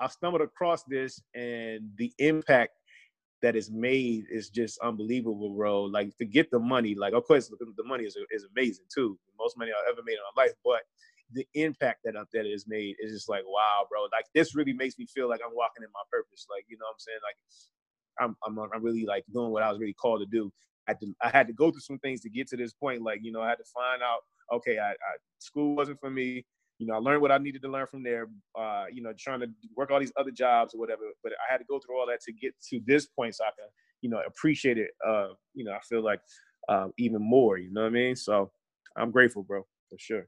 i 0.00 0.08
stumbled 0.08 0.42
across 0.42 0.82
this 0.84 1.20
and 1.34 1.88
the 1.96 2.12
impact 2.18 2.72
that 3.42 3.56
is 3.56 3.70
made 3.70 4.24
is 4.30 4.48
just 4.48 4.78
unbelievable, 4.80 5.50
bro. 5.54 5.82
Like 5.84 6.16
to 6.18 6.24
get 6.24 6.50
the 6.50 6.58
money, 6.58 6.94
like 6.94 7.12
of 7.12 7.24
course 7.24 7.48
the 7.48 7.84
money 7.84 8.04
is 8.04 8.16
is 8.30 8.46
amazing 8.56 8.86
too. 8.92 9.18
Most 9.38 9.58
money 9.58 9.70
I've 9.70 9.92
ever 9.92 10.02
made 10.04 10.14
in 10.14 10.18
my 10.34 10.44
life, 10.44 10.52
but 10.64 10.80
the 11.32 11.46
impact 11.54 12.00
that 12.04 12.14
that 12.32 12.46
is 12.46 12.66
made 12.68 12.96
is 13.00 13.12
just 13.12 13.28
like 13.28 13.42
wow, 13.46 13.86
bro. 13.90 14.02
Like 14.04 14.26
this 14.34 14.54
really 14.54 14.72
makes 14.72 14.98
me 14.98 15.06
feel 15.06 15.28
like 15.28 15.40
I'm 15.44 15.54
walking 15.54 15.82
in 15.82 15.90
my 15.92 16.02
purpose. 16.10 16.46
Like 16.50 16.64
you 16.68 16.76
know 16.78 16.86
what 16.86 16.92
I'm 16.92 16.98
saying? 16.98 17.18
Like 17.22 17.36
I'm 18.20 18.58
I'm 18.58 18.70
I'm 18.74 18.82
really 18.82 19.04
like 19.06 19.24
doing 19.32 19.50
what 19.50 19.62
I 19.62 19.70
was 19.70 19.80
really 19.80 19.94
called 19.94 20.20
to 20.20 20.26
do. 20.26 20.52
I 20.88 20.92
had 20.92 21.00
to 21.00 21.14
I 21.22 21.28
had 21.30 21.46
to 21.48 21.52
go 21.52 21.70
through 21.70 21.80
some 21.80 21.98
things 21.98 22.20
to 22.22 22.30
get 22.30 22.48
to 22.48 22.56
this 22.56 22.72
point. 22.72 23.02
Like 23.02 23.20
you 23.22 23.32
know 23.32 23.40
I 23.40 23.48
had 23.48 23.58
to 23.58 23.64
find 23.74 24.02
out 24.02 24.20
okay, 24.52 24.78
I, 24.78 24.90
I 24.90 25.12
school 25.38 25.74
wasn't 25.74 26.00
for 26.00 26.10
me 26.10 26.44
you 26.78 26.86
know, 26.86 26.94
I 26.94 26.98
learned 26.98 27.22
what 27.22 27.32
I 27.32 27.38
needed 27.38 27.62
to 27.62 27.68
learn 27.68 27.86
from 27.86 28.02
there. 28.02 28.28
Uh, 28.58 28.84
you 28.92 29.02
know, 29.02 29.12
trying 29.18 29.40
to 29.40 29.46
work 29.76 29.90
all 29.90 30.00
these 30.00 30.12
other 30.18 30.30
jobs 30.30 30.74
or 30.74 30.78
whatever. 30.78 31.02
But 31.22 31.32
I 31.32 31.50
had 31.50 31.58
to 31.58 31.64
go 31.64 31.78
through 31.78 31.98
all 31.98 32.06
that 32.06 32.20
to 32.22 32.32
get 32.32 32.54
to 32.70 32.80
this 32.86 33.06
point, 33.06 33.34
so 33.34 33.44
I 33.44 33.48
can, 33.48 33.68
you 34.02 34.10
know, 34.10 34.20
appreciate 34.26 34.78
it. 34.78 34.90
Uh, 35.06 35.28
you 35.54 35.64
know, 35.64 35.72
I 35.72 35.80
feel 35.88 36.02
like 36.02 36.20
um, 36.68 36.92
even 36.98 37.22
more. 37.22 37.56
You 37.58 37.72
know 37.72 37.82
what 37.82 37.88
I 37.88 37.90
mean? 37.90 38.16
So 38.16 38.50
I'm 38.96 39.10
grateful, 39.10 39.42
bro, 39.42 39.66
for 39.88 39.98
sure. 39.98 40.26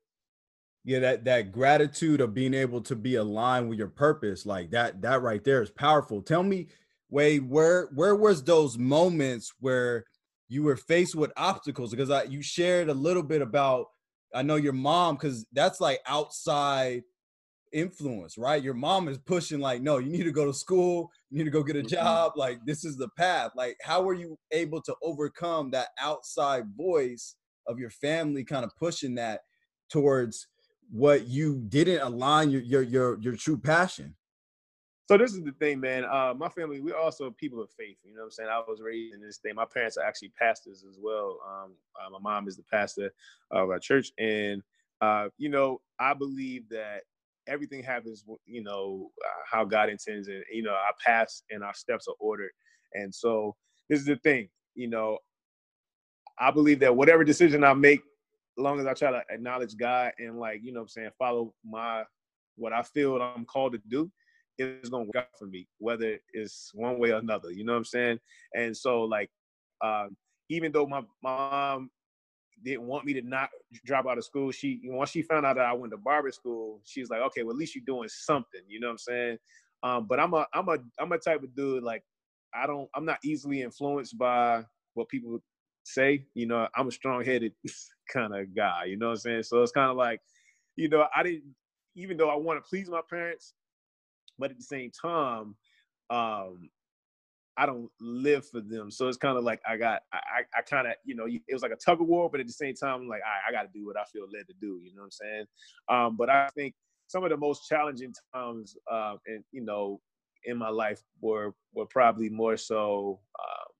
Yeah, 0.88 1.00
that 1.00 1.24
that 1.26 1.52
gratitude 1.52 2.22
of 2.22 2.32
being 2.32 2.54
able 2.54 2.80
to 2.80 2.96
be 2.96 3.16
aligned 3.16 3.68
with 3.68 3.78
your 3.78 3.88
purpose, 3.88 4.46
like 4.46 4.70
that, 4.70 5.02
that 5.02 5.20
right 5.20 5.44
there 5.44 5.62
is 5.62 5.70
powerful. 5.70 6.22
Tell 6.22 6.42
me, 6.42 6.68
Wade, 7.10 7.46
where 7.46 7.90
where 7.94 8.16
was 8.16 8.42
those 8.42 8.78
moments 8.78 9.52
where 9.60 10.04
you 10.48 10.62
were 10.62 10.78
faced 10.78 11.14
with 11.14 11.30
obstacles? 11.36 11.90
Because 11.90 12.08
I, 12.08 12.22
you 12.22 12.40
shared 12.40 12.88
a 12.88 12.94
little 12.94 13.22
bit 13.22 13.42
about 13.42 13.88
I 14.34 14.40
know 14.40 14.56
your 14.56 14.72
mom, 14.72 15.16
because 15.16 15.44
that's 15.52 15.78
like 15.78 16.00
outside 16.06 17.02
influence, 17.70 18.38
right? 18.38 18.62
Your 18.62 18.72
mom 18.72 19.08
is 19.08 19.18
pushing, 19.18 19.60
like, 19.60 19.82
no, 19.82 19.98
you 19.98 20.10
need 20.10 20.24
to 20.24 20.32
go 20.32 20.46
to 20.46 20.54
school, 20.54 21.10
you 21.28 21.36
need 21.36 21.44
to 21.44 21.50
go 21.50 21.62
get 21.62 21.76
a 21.76 21.80
mm-hmm. 21.80 21.88
job. 21.88 22.32
Like, 22.34 22.60
this 22.64 22.86
is 22.86 22.96
the 22.96 23.08
path. 23.18 23.50
Like, 23.54 23.76
how 23.82 24.00
were 24.00 24.14
you 24.14 24.38
able 24.52 24.80
to 24.82 24.94
overcome 25.02 25.70
that 25.72 25.88
outside 26.00 26.64
voice 26.78 27.36
of 27.66 27.78
your 27.78 27.90
family 27.90 28.42
kind 28.42 28.64
of 28.64 28.74
pushing 28.78 29.14
that 29.16 29.40
towards 29.90 30.48
what 30.90 31.26
you 31.26 31.64
didn't 31.68 32.00
align 32.00 32.50
your 32.50 32.62
your 32.62 32.82
your, 32.82 33.18
your 33.20 33.36
true 33.36 33.58
passion? 33.58 34.14
So 35.06 35.16
this 35.16 35.32
is 35.32 35.42
the 35.42 35.52
thing, 35.52 35.80
man. 35.80 36.04
Uh, 36.04 36.34
my 36.36 36.50
family, 36.50 36.80
we're 36.80 36.96
also 36.96 37.30
people 37.30 37.62
of 37.62 37.70
faith. 37.70 37.96
You 38.04 38.14
know 38.14 38.20
what 38.20 38.26
I'm 38.26 38.30
saying? 38.30 38.50
I 38.50 38.60
was 38.68 38.82
raised 38.82 39.14
in 39.14 39.22
this 39.22 39.38
thing. 39.38 39.54
My 39.54 39.64
parents 39.64 39.96
are 39.96 40.04
actually 40.04 40.32
pastors 40.38 40.84
as 40.86 40.98
well. 41.00 41.38
Um, 41.48 41.72
uh, 41.96 42.10
my 42.10 42.18
mom 42.18 42.46
is 42.46 42.56
the 42.56 42.62
pastor 42.70 43.10
of 43.50 43.70
our 43.70 43.78
church, 43.78 44.12
and 44.18 44.62
uh, 45.00 45.28
you 45.38 45.48
know, 45.48 45.80
I 45.98 46.12
believe 46.12 46.68
that 46.70 47.04
everything 47.46 47.82
happens, 47.82 48.24
you 48.44 48.62
know, 48.62 49.10
uh, 49.24 49.42
how 49.50 49.64
God 49.64 49.88
intends, 49.88 50.28
and 50.28 50.44
you 50.52 50.62
know, 50.62 50.72
our 50.72 50.94
paths 51.04 51.42
and 51.50 51.64
our 51.64 51.74
steps 51.74 52.06
are 52.06 52.16
ordered. 52.20 52.50
And 52.92 53.14
so 53.14 53.56
this 53.88 54.00
is 54.00 54.06
the 54.06 54.16
thing, 54.16 54.48
you 54.74 54.88
know, 54.88 55.18
I 56.38 56.50
believe 56.50 56.80
that 56.80 56.94
whatever 56.94 57.24
decision 57.24 57.64
I 57.64 57.74
make, 57.74 58.02
long 58.58 58.80
as 58.80 58.86
I 58.86 58.94
try 58.94 59.10
to 59.10 59.22
acknowledge 59.30 59.76
God 59.76 60.12
and 60.18 60.38
like, 60.38 60.60
you 60.62 60.72
know, 60.72 60.82
I'm 60.82 60.88
saying, 60.88 61.10
follow 61.18 61.54
my 61.64 62.04
what 62.56 62.72
I 62.72 62.82
feel 62.82 63.20
I'm 63.22 63.44
called 63.44 63.72
to 63.72 63.80
do 63.88 64.10
it's 64.58 64.88
gonna 64.88 65.04
work 65.04 65.16
out 65.16 65.38
for 65.38 65.46
me, 65.46 65.68
whether 65.78 66.18
it's 66.32 66.72
one 66.74 66.98
way 66.98 67.10
or 67.10 67.18
another. 67.18 67.50
You 67.50 67.64
know 67.64 67.72
what 67.72 67.78
I'm 67.78 67.84
saying? 67.84 68.18
And 68.54 68.76
so 68.76 69.02
like, 69.02 69.30
um, 69.82 70.16
even 70.48 70.72
though 70.72 70.86
my, 70.86 71.02
mom 71.22 71.90
didn't 72.64 72.82
want 72.82 73.04
me 73.04 73.12
to 73.14 73.22
not 73.22 73.50
drop 73.84 74.06
out 74.06 74.18
of 74.18 74.24
school, 74.24 74.50
she 74.50 74.80
once 74.84 75.10
she 75.10 75.22
found 75.22 75.46
out 75.46 75.56
that 75.56 75.66
I 75.66 75.72
went 75.72 75.92
to 75.92 75.96
barber 75.96 76.32
school, 76.32 76.80
she's 76.84 77.08
like, 77.08 77.20
okay, 77.20 77.42
well 77.42 77.52
at 77.52 77.58
least 77.58 77.74
you're 77.74 77.84
doing 77.86 78.08
something. 78.08 78.62
You 78.66 78.80
know 78.80 78.88
what 78.88 78.92
I'm 78.92 78.98
saying? 78.98 79.38
Um, 79.82 80.06
but 80.08 80.18
I'm 80.18 80.34
a 80.34 80.46
I'm 80.52 80.68
a 80.68 80.78
I'm 80.98 81.12
a 81.12 81.18
type 81.18 81.42
of 81.42 81.54
dude 81.54 81.84
like 81.84 82.02
I 82.52 82.66
don't 82.66 82.88
I'm 82.94 83.04
not 83.04 83.18
easily 83.22 83.62
influenced 83.62 84.18
by 84.18 84.64
what 84.94 85.08
people 85.08 85.40
say. 85.88 86.24
You 86.34 86.46
know, 86.46 86.68
I'm 86.74 86.88
a 86.88 86.92
strong 86.92 87.24
headed 87.24 87.52
kind 88.12 88.34
of 88.34 88.54
guy. 88.54 88.84
You 88.84 88.96
know 88.96 89.06
what 89.06 89.12
I'm 89.12 89.18
saying? 89.18 89.42
So 89.44 89.62
it's 89.62 89.72
kind 89.72 89.90
of 89.90 89.96
like, 89.96 90.20
you 90.76 90.88
know, 90.88 91.06
I 91.14 91.22
didn't 91.22 91.54
even 91.96 92.16
though 92.16 92.30
I 92.30 92.36
want 92.36 92.62
to 92.62 92.68
please 92.68 92.88
my 92.88 93.00
parents, 93.08 93.54
but 94.38 94.50
at 94.50 94.56
the 94.56 94.62
same 94.62 94.90
time, 94.90 95.56
um, 96.10 96.70
I 97.56 97.66
don't 97.66 97.90
live 98.00 98.48
for 98.48 98.60
them. 98.60 98.88
So 98.90 99.08
it's 99.08 99.16
kind 99.16 99.36
of 99.36 99.42
like 99.42 99.60
I 99.68 99.76
got, 99.76 100.02
I, 100.12 100.42
I 100.56 100.62
kind 100.62 100.86
of, 100.86 100.94
you 101.04 101.16
know, 101.16 101.26
it 101.26 101.52
was 101.52 101.62
like 101.62 101.72
a 101.72 101.76
tug 101.76 102.00
of 102.00 102.06
war, 102.06 102.30
but 102.30 102.38
at 102.40 102.46
the 102.46 102.52
same 102.52 102.74
time, 102.74 103.00
I'm 103.00 103.08
like, 103.08 103.22
I, 103.26 103.48
I 103.48 103.52
got 103.52 103.62
to 103.62 103.68
do 103.76 103.84
what 103.84 103.96
I 103.96 104.04
feel 104.04 104.26
led 104.32 104.46
to 104.46 104.54
do. 104.60 104.78
You 104.80 104.94
know 104.94 105.02
what 105.02 105.06
I'm 105.06 105.10
saying? 105.10 105.44
Um, 105.88 106.16
but 106.16 106.30
I 106.30 106.48
think 106.54 106.74
some 107.08 107.24
of 107.24 107.30
the 107.30 107.36
most 107.36 107.66
challenging 107.68 108.14
times, 108.32 108.76
uh, 108.90 109.16
and 109.26 109.42
you 109.50 109.64
know, 109.64 110.00
in 110.44 110.56
my 110.56 110.68
life 110.68 111.02
were 111.20 111.52
were 111.74 111.86
probably 111.86 112.28
more 112.28 112.56
so, 112.56 113.18
um, 113.40 113.72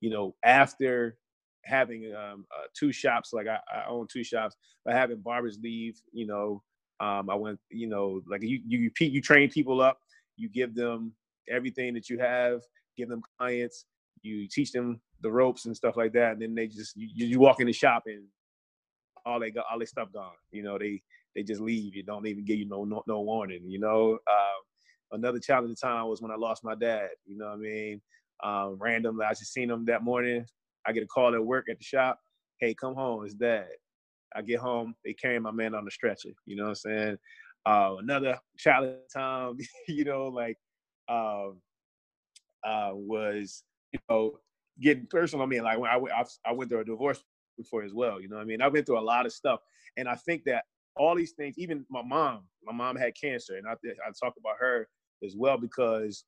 you 0.00 0.10
know, 0.10 0.34
after 0.44 1.16
having 1.64 2.14
um, 2.14 2.46
uh, 2.56 2.66
two 2.74 2.92
shops. 2.92 3.32
Like 3.32 3.46
I, 3.46 3.58
I 3.72 3.88
own 3.88 4.06
two 4.10 4.24
shops, 4.24 4.56
but 4.84 4.94
having 4.94 5.18
barbers 5.18 5.58
leave, 5.62 6.00
you 6.12 6.26
know, 6.26 6.62
um, 7.00 7.30
I 7.30 7.34
went, 7.34 7.58
you 7.70 7.86
know, 7.86 8.20
like 8.28 8.42
you 8.42 8.60
you 8.66 8.90
you 8.98 9.20
train 9.20 9.50
people 9.50 9.80
up, 9.80 9.98
you 10.36 10.48
give 10.48 10.74
them 10.74 11.12
everything 11.48 11.94
that 11.94 12.08
you 12.10 12.18
have, 12.18 12.60
give 12.96 13.08
them 13.08 13.22
clients, 13.38 13.86
you 14.22 14.46
teach 14.48 14.72
them 14.72 15.00
the 15.22 15.30
ropes 15.30 15.66
and 15.66 15.76
stuff 15.76 15.96
like 15.96 16.12
that, 16.12 16.32
and 16.32 16.42
then 16.42 16.54
they 16.54 16.66
just 16.66 16.96
you, 16.96 17.26
you 17.26 17.38
walk 17.40 17.60
in 17.60 17.66
the 17.66 17.72
shop 17.72 18.04
and 18.06 18.24
all 19.24 19.40
they 19.40 19.50
got 19.50 19.66
all 19.70 19.78
their 19.78 19.86
stuff 19.86 20.12
gone. 20.12 20.32
You 20.50 20.62
know, 20.62 20.78
they 20.78 21.02
they 21.34 21.42
just 21.42 21.60
leave. 21.60 21.94
You 21.94 22.02
don't 22.02 22.26
even 22.26 22.44
give 22.44 22.58
you 22.58 22.68
no 22.68 22.84
no, 22.84 23.02
no 23.06 23.20
warning. 23.20 23.62
You 23.66 23.80
know, 23.80 24.18
uh, 24.26 25.16
another 25.16 25.38
challenging 25.38 25.76
time 25.76 26.06
was 26.08 26.20
when 26.20 26.30
I 26.30 26.36
lost 26.36 26.64
my 26.64 26.74
dad. 26.74 27.08
You 27.26 27.38
know 27.38 27.46
what 27.46 27.54
I 27.54 27.56
mean? 27.56 28.00
Um, 28.42 28.76
randomly, 28.78 29.24
I 29.24 29.30
just 29.30 29.52
seen 29.52 29.70
him 29.70 29.84
that 29.86 30.02
morning. 30.02 30.46
I 30.86 30.92
get 30.92 31.02
a 31.02 31.06
call 31.06 31.34
at 31.34 31.44
work 31.44 31.66
at 31.70 31.78
the 31.78 31.84
shop. 31.84 32.18
Hey, 32.60 32.74
come 32.74 32.94
home, 32.94 33.24
it's 33.24 33.34
dad. 33.34 33.68
I 34.34 34.42
get 34.42 34.60
home, 34.60 34.94
they 35.04 35.12
carry 35.12 35.38
my 35.40 35.50
man 35.50 35.74
on 35.74 35.84
the 35.84 35.90
stretcher. 35.90 36.30
You 36.46 36.56
know 36.56 36.64
what 36.64 36.68
I'm 36.70 36.74
saying? 36.76 37.18
Uh, 37.66 37.96
another 37.98 38.38
challenge 38.56 38.96
time, 39.12 39.56
you 39.88 40.04
know, 40.04 40.28
like 40.28 40.56
um, 41.08 41.60
uh, 42.64 42.90
was 42.92 43.64
you 43.92 43.98
know 44.08 44.38
getting 44.80 45.06
personal. 45.06 45.44
I 45.44 45.46
mean, 45.46 45.62
like 45.62 45.78
when 45.78 45.90
I, 45.90 46.52
went 46.52 46.70
through 46.70 46.80
a 46.80 46.84
divorce 46.84 47.22
before 47.58 47.82
as 47.82 47.92
well. 47.92 48.20
You 48.20 48.28
know 48.28 48.38
I 48.38 48.44
mean? 48.44 48.62
I 48.62 48.68
went 48.68 48.86
through 48.86 48.98
a 48.98 49.00
lot 49.00 49.26
of 49.26 49.32
stuff, 49.32 49.60
and 49.96 50.08
I 50.08 50.14
think 50.14 50.44
that 50.44 50.64
all 50.96 51.14
these 51.14 51.32
things, 51.32 51.56
even 51.58 51.84
my 51.90 52.02
mom, 52.02 52.44
my 52.64 52.72
mom 52.72 52.96
had 52.96 53.12
cancer, 53.20 53.56
and 53.56 53.66
I 53.66 53.72
I 53.72 54.10
talk 54.22 54.34
about 54.38 54.56
her 54.58 54.88
as 55.24 55.34
well 55.36 55.58
because 55.58 56.24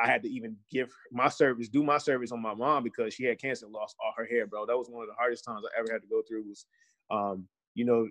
I 0.00 0.06
had 0.06 0.22
to 0.22 0.28
even 0.28 0.56
give 0.70 0.90
my 1.10 1.28
service, 1.28 1.68
do 1.68 1.82
my 1.82 1.98
service 1.98 2.32
on 2.32 2.40
my 2.40 2.54
mom 2.54 2.84
because 2.84 3.14
she 3.14 3.24
had 3.24 3.40
cancer 3.40 3.66
and 3.66 3.74
lost 3.74 3.96
all 4.04 4.12
her 4.16 4.26
hair, 4.26 4.46
bro. 4.46 4.66
That 4.66 4.76
was 4.76 4.88
one 4.88 5.02
of 5.02 5.08
the 5.08 5.14
hardest 5.14 5.44
times 5.44 5.64
I 5.64 5.78
ever 5.78 5.92
had 5.92 6.02
to 6.02 6.08
go 6.08 6.22
through. 6.28 6.44
Was 6.48 6.66
um, 7.10 7.48
you 7.74 7.84
know, 7.84 8.08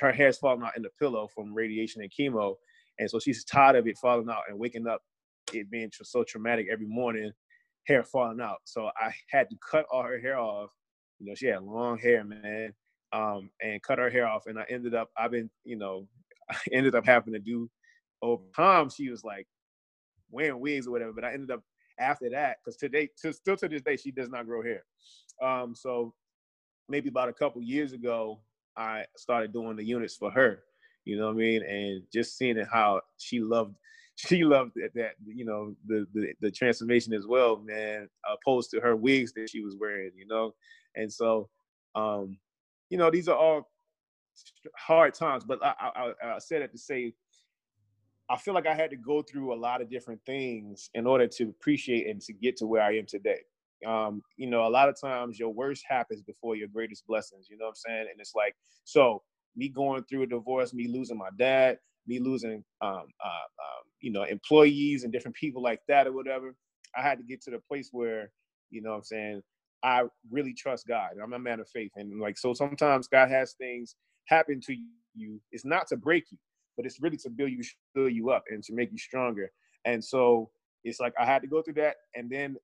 her 0.00 0.12
hair's 0.12 0.38
falling 0.38 0.62
out 0.62 0.76
in 0.76 0.82
the 0.82 0.90
pillow 0.98 1.28
from 1.34 1.54
radiation 1.54 2.02
and 2.02 2.10
chemo. 2.10 2.54
And 2.98 3.08
so 3.08 3.18
she's 3.18 3.44
tired 3.44 3.76
of 3.76 3.86
it 3.86 3.98
falling 3.98 4.28
out 4.28 4.42
and 4.48 4.58
waking 4.58 4.86
up, 4.86 5.02
it 5.52 5.70
being 5.70 5.90
so 5.92 6.24
traumatic 6.24 6.66
every 6.70 6.86
morning, 6.86 7.32
hair 7.86 8.02
falling 8.04 8.40
out. 8.40 8.58
So 8.64 8.90
I 9.00 9.12
had 9.30 9.48
to 9.50 9.56
cut 9.70 9.86
all 9.90 10.02
her 10.02 10.18
hair 10.18 10.38
off. 10.38 10.70
You 11.18 11.26
know, 11.26 11.34
she 11.34 11.46
had 11.46 11.62
long 11.62 11.98
hair, 11.98 12.24
man, 12.24 12.72
um, 13.12 13.50
and 13.62 13.82
cut 13.82 13.98
her 13.98 14.10
hair 14.10 14.26
off. 14.26 14.46
And 14.46 14.58
I 14.58 14.64
ended 14.68 14.94
up, 14.94 15.10
I've 15.16 15.30
been, 15.30 15.50
you 15.64 15.76
know, 15.76 16.06
I 16.50 16.56
ended 16.72 16.94
up 16.94 17.06
having 17.06 17.34
to 17.34 17.40
do 17.40 17.70
over 18.22 18.42
time. 18.54 18.90
She 18.90 19.10
was 19.10 19.24
like 19.24 19.46
wearing 20.30 20.60
wigs 20.60 20.86
or 20.86 20.90
whatever, 20.90 21.12
but 21.12 21.24
I 21.24 21.32
ended 21.32 21.50
up 21.50 21.62
after 21.98 22.30
that 22.30 22.58
because 22.64 22.76
today, 22.76 23.08
to, 23.22 23.32
still 23.32 23.56
to 23.56 23.68
this 23.68 23.82
day, 23.82 23.96
she 23.96 24.10
does 24.10 24.28
not 24.28 24.46
grow 24.46 24.62
hair. 24.62 24.84
Um, 25.42 25.74
so 25.74 26.14
maybe 26.88 27.08
about 27.08 27.28
a 27.28 27.32
couple 27.32 27.62
years 27.62 27.92
ago, 27.92 28.40
I 28.76 29.04
started 29.16 29.52
doing 29.52 29.76
the 29.76 29.84
units 29.84 30.16
for 30.16 30.30
her. 30.30 30.62
You 31.04 31.16
know 31.16 31.26
what 31.26 31.36
I 31.36 31.38
mean? 31.38 31.62
And 31.62 32.02
just 32.12 32.36
seeing 32.36 32.58
how 32.70 33.00
she 33.18 33.40
loved, 33.40 33.76
she 34.16 34.44
loved 34.44 34.72
that, 34.76 34.94
that 34.94 35.12
you 35.24 35.44
know 35.44 35.74
the, 35.86 36.06
the 36.12 36.32
the 36.40 36.50
transformation 36.50 37.12
as 37.14 37.26
well, 37.26 37.56
man. 37.58 38.08
Opposed 38.28 38.70
to 38.70 38.80
her 38.80 38.96
wigs 38.96 39.32
that 39.34 39.50
she 39.50 39.62
was 39.62 39.76
wearing, 39.78 40.10
you 40.16 40.26
know. 40.26 40.54
And 40.96 41.12
so, 41.12 41.48
um, 41.94 42.38
you 42.90 42.98
know, 42.98 43.10
these 43.10 43.28
are 43.28 43.36
all 43.36 43.70
hard 44.76 45.14
times. 45.14 45.44
But 45.44 45.64
I, 45.64 45.72
I, 45.80 46.12
I 46.34 46.38
said 46.38 46.62
it 46.62 46.72
to 46.72 46.78
say, 46.78 47.14
I 48.30 48.36
feel 48.38 48.54
like 48.54 48.66
I 48.66 48.74
had 48.74 48.90
to 48.90 48.96
go 48.96 49.22
through 49.22 49.54
a 49.54 49.58
lot 49.58 49.82
of 49.82 49.90
different 49.90 50.20
things 50.26 50.90
in 50.94 51.06
order 51.06 51.28
to 51.28 51.44
appreciate 51.44 52.08
and 52.08 52.20
to 52.22 52.32
get 52.34 52.56
to 52.58 52.66
where 52.66 52.82
I 52.82 52.96
am 52.98 53.06
today. 53.06 53.40
um, 53.86 54.22
you 54.36 54.48
know, 54.48 54.66
a 54.66 54.70
lot 54.70 54.88
of 54.88 55.00
times 55.00 55.38
your 55.38 55.50
worst 55.52 55.84
happens 55.88 56.22
before 56.22 56.56
your 56.56 56.68
greatest 56.68 57.06
blessings. 57.06 57.48
You 57.50 57.58
know 57.58 57.66
what 57.66 57.70
I'm 57.70 57.74
saying? 57.76 58.06
And 58.10 58.20
it's 58.20 58.34
like, 58.34 58.56
so 58.84 59.22
me 59.56 59.68
going 59.68 60.04
through 60.04 60.22
a 60.22 60.26
divorce, 60.26 60.74
me 60.74 60.88
losing 60.88 61.18
my 61.18 61.30
dad, 61.38 61.78
me 62.06 62.18
losing, 62.20 62.64
um, 62.80 63.04
uh, 63.24 63.46
um, 63.60 63.84
you 64.00 64.12
know, 64.12 64.24
employees 64.24 65.04
and 65.04 65.12
different 65.12 65.36
people 65.36 65.62
like 65.62 65.80
that 65.88 66.06
or 66.06 66.12
whatever. 66.12 66.54
I 66.96 67.02
had 67.02 67.18
to 67.18 67.24
get 67.24 67.42
to 67.42 67.50
the 67.50 67.60
place 67.68 67.90
where, 67.92 68.30
you 68.70 68.82
know 68.82 68.90
what 68.90 68.96
I'm 68.98 69.04
saying, 69.04 69.42
I 69.82 70.04
really 70.30 70.54
trust 70.54 70.86
God. 70.88 71.10
I'm 71.22 71.32
a 71.34 71.38
man 71.38 71.60
of 71.60 71.68
faith. 71.68 71.92
And 71.96 72.20
like, 72.20 72.38
so 72.38 72.54
sometimes 72.54 73.08
God 73.08 73.30
has 73.30 73.54
things 73.54 73.96
happen 74.26 74.60
to 74.62 74.76
you. 75.14 75.40
It's 75.52 75.64
not 75.64 75.86
to 75.88 75.96
break 75.96 76.24
you, 76.30 76.38
but 76.78 76.86
it's 76.86 77.02
really 77.02 77.16
to 77.16 77.28
build 77.28 77.50
you, 77.50 77.60
build 77.92 78.12
you 78.12 78.30
up 78.30 78.44
and 78.48 78.62
to 78.62 78.72
make 78.72 78.92
you 78.92 78.98
stronger. 78.98 79.50
And 79.84 80.02
so 80.02 80.48
it's 80.84 81.00
like 81.00 81.12
I 81.20 81.26
had 81.26 81.42
to 81.42 81.48
go 81.48 81.60
through 81.60 81.74
that. 81.74 81.96
And 82.14 82.30
then 82.30 82.56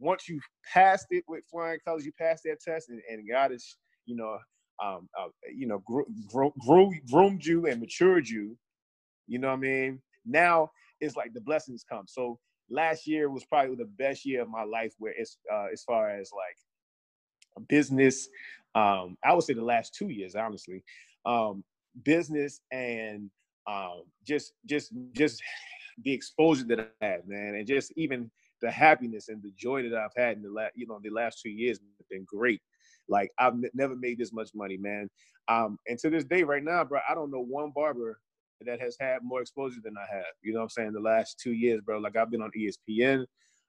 once 0.00 0.28
you 0.30 0.40
passed 0.72 1.06
it 1.10 1.24
with 1.28 1.44
flying 1.50 1.78
colors, 1.84 2.06
you 2.06 2.12
passed 2.18 2.44
that 2.44 2.60
test, 2.60 2.88
and, 2.88 3.02
and 3.08 3.28
God 3.28 3.52
is, 3.52 3.76
you 4.06 4.16
know, 4.16 4.38
um, 4.82 5.10
uh, 5.20 5.28
you 5.54 5.66
know, 5.66 5.78
grew, 5.86 6.06
grew, 6.64 6.90
groomed 7.10 7.44
you 7.44 7.66
and 7.66 7.80
matured 7.80 8.26
you. 8.26 8.56
You 9.26 9.38
know 9.38 9.48
what 9.48 9.58
I 9.58 9.60
mean? 9.60 10.00
Now 10.24 10.70
it's 11.00 11.14
like 11.14 11.34
the 11.34 11.40
blessings 11.42 11.84
come. 11.88 12.06
So 12.08 12.38
last 12.70 13.06
year 13.06 13.30
was 13.30 13.44
probably 13.44 13.76
the 13.76 13.84
best 13.84 14.24
year 14.24 14.40
of 14.40 14.48
my 14.48 14.64
life, 14.64 14.94
where 14.98 15.12
it's 15.14 15.36
uh, 15.52 15.66
as 15.70 15.82
far 15.82 16.08
as 16.08 16.30
like 16.32 17.68
business. 17.68 18.26
Um, 18.74 19.16
I 19.22 19.34
would 19.34 19.44
say 19.44 19.52
the 19.52 19.62
last 19.62 19.94
two 19.94 20.08
years, 20.08 20.34
honestly, 20.34 20.82
um, 21.26 21.62
business 22.02 22.60
and 22.72 23.30
um, 23.66 24.02
just 24.26 24.52
just 24.66 24.92
just 25.12 25.42
the 26.02 26.12
exposure 26.12 26.64
that 26.64 26.80
I 26.80 27.04
had, 27.04 27.26
man, 27.26 27.54
and 27.54 27.66
just 27.66 27.92
even 27.96 28.30
the 28.60 28.70
happiness 28.70 29.28
and 29.28 29.42
the 29.42 29.52
joy 29.56 29.88
that 29.88 29.96
I've 29.96 30.14
had 30.16 30.36
in 30.36 30.42
the 30.42 30.50
last, 30.50 30.72
you 30.74 30.86
know, 30.86 30.98
the 31.02 31.10
last 31.10 31.40
two 31.42 31.50
years 31.50 31.78
have 31.98 32.08
been 32.08 32.24
great. 32.26 32.60
Like 33.08 33.30
I've 33.38 33.52
n- 33.52 33.70
never 33.74 33.94
made 33.94 34.18
this 34.18 34.32
much 34.32 34.50
money, 34.54 34.76
man. 34.76 35.08
Um, 35.48 35.78
and 35.86 35.98
to 35.98 36.10
this 36.10 36.24
day, 36.24 36.42
right 36.42 36.64
now, 36.64 36.84
bro, 36.84 37.00
I 37.08 37.14
don't 37.14 37.30
know 37.30 37.44
one 37.44 37.72
barber 37.74 38.18
that 38.64 38.80
has 38.80 38.96
had 38.98 39.18
more 39.22 39.42
exposure 39.42 39.80
than 39.84 39.94
I 39.98 40.14
have. 40.14 40.24
You 40.42 40.54
know 40.54 40.60
what 40.60 40.64
I'm 40.64 40.70
saying? 40.70 40.92
The 40.92 41.00
last 41.00 41.38
two 41.38 41.52
years, 41.52 41.80
bro. 41.84 41.98
Like 41.98 42.16
I've 42.16 42.30
been 42.30 42.42
on 42.42 42.50
ESPN, 42.56 43.26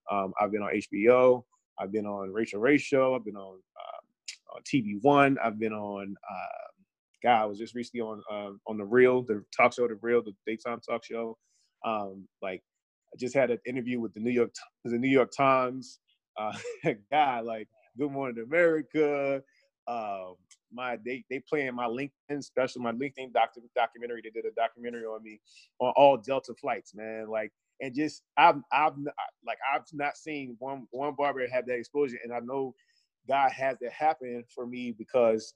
um, 0.09 0.33
I've 0.39 0.51
been 0.51 0.61
on 0.61 0.71
HBO, 0.71 1.43
I've 1.79 1.91
been 1.91 2.05
on 2.05 2.31
Rachael 2.31 2.61
Ray 2.61 2.77
show, 2.77 3.15
I've 3.15 3.25
been 3.25 3.35
on, 3.35 3.57
uh, 3.57 4.55
on 4.55 4.61
TV 4.63 5.01
One, 5.01 5.37
I've 5.43 5.59
been 5.59 5.73
on. 5.73 6.15
Uh, 6.29 6.65
God, 7.25 7.43
I 7.43 7.45
was 7.47 7.59
just 7.59 7.75
recently 7.75 8.03
on 8.03 8.23
uh, 8.31 8.51
on 8.67 8.77
the 8.77 8.85
Real, 8.85 9.23
the 9.23 9.43
talk 9.57 9.73
show, 9.73 9.89
the 9.89 9.99
Real, 10.01 10.23
the 10.23 10.33
daytime 10.47 10.81
talk 10.81 11.05
show. 11.05 11.37
Um, 11.85 12.27
like 12.43 12.63
I 13.13 13.17
just 13.19 13.35
had 13.35 13.51
an 13.51 13.59
interview 13.67 13.99
with 14.01 14.13
the 14.15 14.21
New 14.21 14.31
York 14.31 14.51
the 14.85 14.99
New 14.99 15.09
York 15.09 15.31
Times 15.37 15.99
uh, 16.37 16.57
guy, 17.11 17.41
like 17.41 17.69
Good 17.99 18.11
Morning 18.11 18.45
America. 18.45 19.43
Uh, 19.87 20.27
my 20.73 20.97
they 21.05 21.25
they 21.31 21.41
playing 21.49 21.75
my 21.75 21.87
LinkedIn 21.87 22.43
special, 22.43 22.83
my 22.83 22.93
LinkedIn 22.93 23.33
doc- 23.33 23.55
documentary. 23.75 24.21
They 24.23 24.31
did 24.31 24.45
a 24.45 24.55
documentary 24.55 25.05
on 25.05 25.23
me 25.23 25.41
on 25.81 25.93
all 25.97 26.17
Delta 26.17 26.55
flights, 26.55 26.95
man. 26.95 27.27
Like 27.29 27.51
and 27.81 27.95
just 27.95 28.23
I've 28.37 28.57
I've 28.71 28.93
like 29.47 29.59
I've 29.75 29.83
not 29.93 30.17
seen 30.17 30.57
one 30.59 30.87
one 30.91 31.15
barber 31.17 31.47
have 31.49 31.67
that 31.67 31.79
exposure, 31.79 32.19
and 32.23 32.33
I 32.33 32.39
know 32.39 32.75
God 33.29 33.51
has 33.51 33.77
that 33.81 33.93
happen 33.93 34.45
for 34.55 34.67
me 34.67 34.93
because 34.97 35.55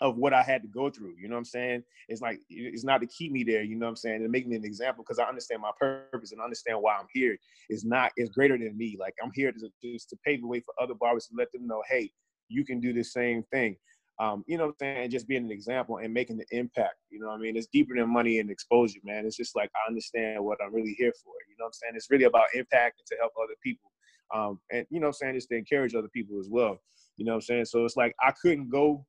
of 0.00 0.16
what 0.16 0.32
I 0.32 0.42
had 0.42 0.62
to 0.62 0.68
go 0.68 0.90
through. 0.90 1.14
You 1.20 1.28
know 1.28 1.34
what 1.34 1.40
I'm 1.40 1.44
saying? 1.44 1.82
It's 2.08 2.20
like 2.20 2.40
it's 2.48 2.84
not 2.84 3.00
to 3.00 3.06
keep 3.06 3.32
me 3.32 3.44
there. 3.44 3.62
You 3.62 3.76
know 3.76 3.86
what 3.86 3.90
I'm 3.90 3.96
saying? 3.96 4.22
To 4.22 4.28
make 4.28 4.46
me 4.46 4.56
an 4.56 4.64
example 4.64 5.04
because 5.04 5.18
I 5.18 5.28
understand 5.28 5.62
my 5.62 5.70
purpose 5.78 6.32
and 6.32 6.40
understand 6.40 6.78
why 6.80 6.94
I'm 6.94 7.06
here. 7.12 7.36
It's 7.68 7.84
not 7.84 8.12
It's 8.16 8.30
greater 8.30 8.58
than 8.58 8.76
me. 8.76 8.96
Like 8.98 9.14
I'm 9.22 9.30
here 9.34 9.52
to 9.52 9.70
just 9.82 10.10
to 10.10 10.16
pave 10.24 10.40
the 10.40 10.48
way 10.48 10.60
for 10.60 10.74
other 10.80 10.94
barbers 10.94 11.26
to 11.28 11.34
let 11.36 11.52
them 11.52 11.66
know, 11.66 11.82
hey, 11.88 12.10
you 12.48 12.64
can 12.64 12.80
do 12.80 12.92
the 12.92 13.04
same 13.04 13.44
thing. 13.52 13.76
Um, 14.20 14.44
you 14.46 14.56
know 14.56 14.66
what 14.66 14.70
I'm 14.70 14.76
saying? 14.80 15.02
And 15.04 15.12
Just 15.12 15.26
being 15.26 15.44
an 15.44 15.50
example 15.50 15.98
and 15.98 16.12
making 16.12 16.36
the 16.36 16.46
impact. 16.50 16.94
You 17.10 17.20
know 17.20 17.28
what 17.28 17.34
I 17.34 17.38
mean? 17.38 17.56
It's 17.56 17.66
deeper 17.72 17.94
than 17.96 18.12
money 18.12 18.38
and 18.38 18.50
exposure, 18.50 19.00
man. 19.04 19.26
It's 19.26 19.36
just 19.36 19.56
like 19.56 19.70
I 19.74 19.88
understand 19.88 20.44
what 20.44 20.58
I'm 20.64 20.72
really 20.72 20.94
here 20.98 21.12
for. 21.24 21.32
You 21.48 21.56
know 21.58 21.64
what 21.64 21.68
I'm 21.68 21.72
saying? 21.72 21.92
It's 21.96 22.10
really 22.10 22.24
about 22.24 22.46
impact 22.54 23.00
and 23.00 23.06
to 23.06 23.16
help 23.20 23.32
other 23.42 23.54
people. 23.62 23.90
Um, 24.34 24.60
and 24.72 24.86
you 24.90 25.00
know 25.00 25.06
what 25.06 25.16
I'm 25.22 25.26
saying? 25.28 25.36
It's 25.36 25.46
to 25.46 25.56
encourage 25.56 25.94
other 25.94 26.08
people 26.08 26.38
as 26.38 26.48
well. 26.50 26.78
You 27.16 27.24
know 27.24 27.32
what 27.32 27.36
I'm 27.36 27.42
saying? 27.42 27.64
So 27.66 27.84
it's 27.84 27.96
like 27.96 28.14
I 28.20 28.32
couldn't 28.40 28.70
go 28.70 29.04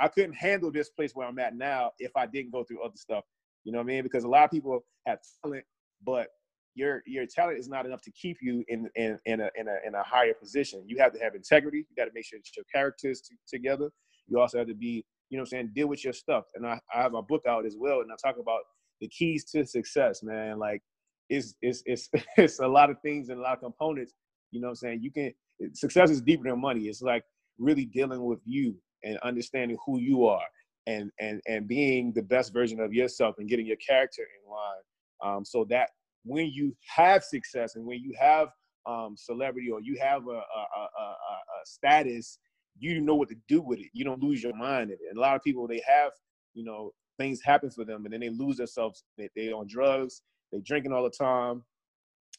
I 0.00 0.08
couldn't 0.08 0.34
handle 0.34 0.72
this 0.72 0.90
place 0.90 1.12
where 1.14 1.26
I'm 1.28 1.38
at 1.38 1.54
now 1.56 1.92
if 1.98 2.12
I 2.16 2.26
didn't 2.26 2.52
go 2.52 2.64
through 2.64 2.82
other 2.82 2.96
stuff. 2.96 3.24
You 3.64 3.72
know 3.72 3.78
what 3.78 3.84
I 3.84 3.88
mean? 3.88 4.02
Because 4.02 4.24
a 4.24 4.28
lot 4.28 4.44
of 4.44 4.50
people 4.50 4.80
have 5.06 5.18
talent, 5.44 5.64
but 6.04 6.28
your 6.74 7.02
your 7.06 7.26
talent 7.26 7.58
is 7.58 7.68
not 7.68 7.84
enough 7.86 8.00
to 8.02 8.10
keep 8.12 8.38
you 8.40 8.64
in 8.68 8.88
in 8.94 9.18
in 9.26 9.40
a 9.40 9.50
in 9.56 9.68
a, 9.68 9.76
in 9.86 9.94
a 9.94 10.02
higher 10.02 10.34
position. 10.34 10.82
You 10.86 10.98
have 10.98 11.12
to 11.12 11.20
have 11.20 11.34
integrity. 11.34 11.78
You 11.78 11.96
got 11.96 12.06
to 12.06 12.12
make 12.14 12.24
sure 12.24 12.38
that 12.38 12.56
your 12.56 12.64
characters 12.72 13.20
t- 13.22 13.36
together. 13.48 13.90
You 14.28 14.40
also 14.40 14.58
have 14.58 14.68
to 14.68 14.74
be, 14.74 15.04
you 15.28 15.36
know, 15.36 15.42
what 15.42 15.48
I'm 15.48 15.50
saying, 15.50 15.70
deal 15.74 15.88
with 15.88 16.04
your 16.04 16.12
stuff. 16.12 16.44
And 16.54 16.66
I, 16.66 16.80
I 16.94 17.02
have 17.02 17.14
a 17.14 17.22
book 17.22 17.42
out 17.48 17.66
as 17.66 17.76
well, 17.78 18.00
and 18.00 18.10
I 18.10 18.16
talk 18.24 18.38
about 18.40 18.60
the 19.00 19.08
keys 19.08 19.44
to 19.52 19.66
success, 19.66 20.22
man. 20.22 20.58
Like 20.58 20.82
it's 21.28 21.54
it's 21.60 21.82
it's 21.84 22.08
it's 22.38 22.60
a 22.60 22.68
lot 22.68 22.90
of 22.90 22.96
things 23.02 23.28
and 23.28 23.38
a 23.38 23.42
lot 23.42 23.54
of 23.54 23.60
components. 23.60 24.14
You 24.52 24.60
know, 24.60 24.68
what 24.68 24.72
I'm 24.72 24.76
saying 24.76 25.02
you 25.02 25.10
can 25.12 25.32
success 25.74 26.10
is 26.10 26.22
deeper 26.22 26.48
than 26.48 26.60
money. 26.60 26.84
It's 26.84 27.02
like 27.02 27.24
really 27.58 27.84
dealing 27.84 28.24
with 28.24 28.40
you 28.46 28.76
and 29.04 29.18
understanding 29.18 29.76
who 29.84 29.98
you 29.98 30.26
are 30.26 30.46
and 30.86 31.10
and 31.20 31.40
and 31.46 31.68
being 31.68 32.12
the 32.12 32.22
best 32.22 32.52
version 32.52 32.80
of 32.80 32.92
yourself 32.92 33.36
and 33.38 33.48
getting 33.48 33.66
your 33.66 33.76
character 33.76 34.22
in 34.22 34.50
line. 34.50 34.82
Um, 35.22 35.44
so 35.44 35.66
that 35.68 35.90
when 36.24 36.46
you 36.46 36.74
have 36.86 37.22
success 37.24 37.76
and 37.76 37.84
when 37.84 38.00
you 38.00 38.14
have 38.18 38.48
um, 38.86 39.14
celebrity 39.16 39.70
or 39.70 39.80
you 39.82 39.98
have 40.00 40.26
a, 40.26 40.30
a, 40.30 40.34
a, 40.34 41.02
a, 41.02 41.66
status 41.66 42.38
you 42.78 42.98
know 43.00 43.14
what 43.14 43.28
to 43.28 43.36
do 43.46 43.60
with 43.60 43.78
it. 43.78 43.88
You 43.92 44.04
don't 44.04 44.22
lose 44.22 44.42
your 44.42 44.56
mind 44.56 44.90
and 44.90 45.18
a 45.18 45.20
lot 45.20 45.36
of 45.36 45.42
people 45.42 45.66
they 45.68 45.82
have 45.86 46.12
you 46.54 46.64
know 46.64 46.92
things 47.18 47.40
happen 47.42 47.70
for 47.70 47.84
them 47.84 48.04
and 48.04 48.12
then 48.12 48.20
they 48.20 48.30
lose 48.30 48.56
themselves. 48.56 49.04
They, 49.18 49.28
they 49.36 49.52
on 49.52 49.66
drugs 49.68 50.22
they 50.52 50.60
drinking 50.60 50.92
all 50.92 51.04
the 51.04 51.10
time 51.10 51.62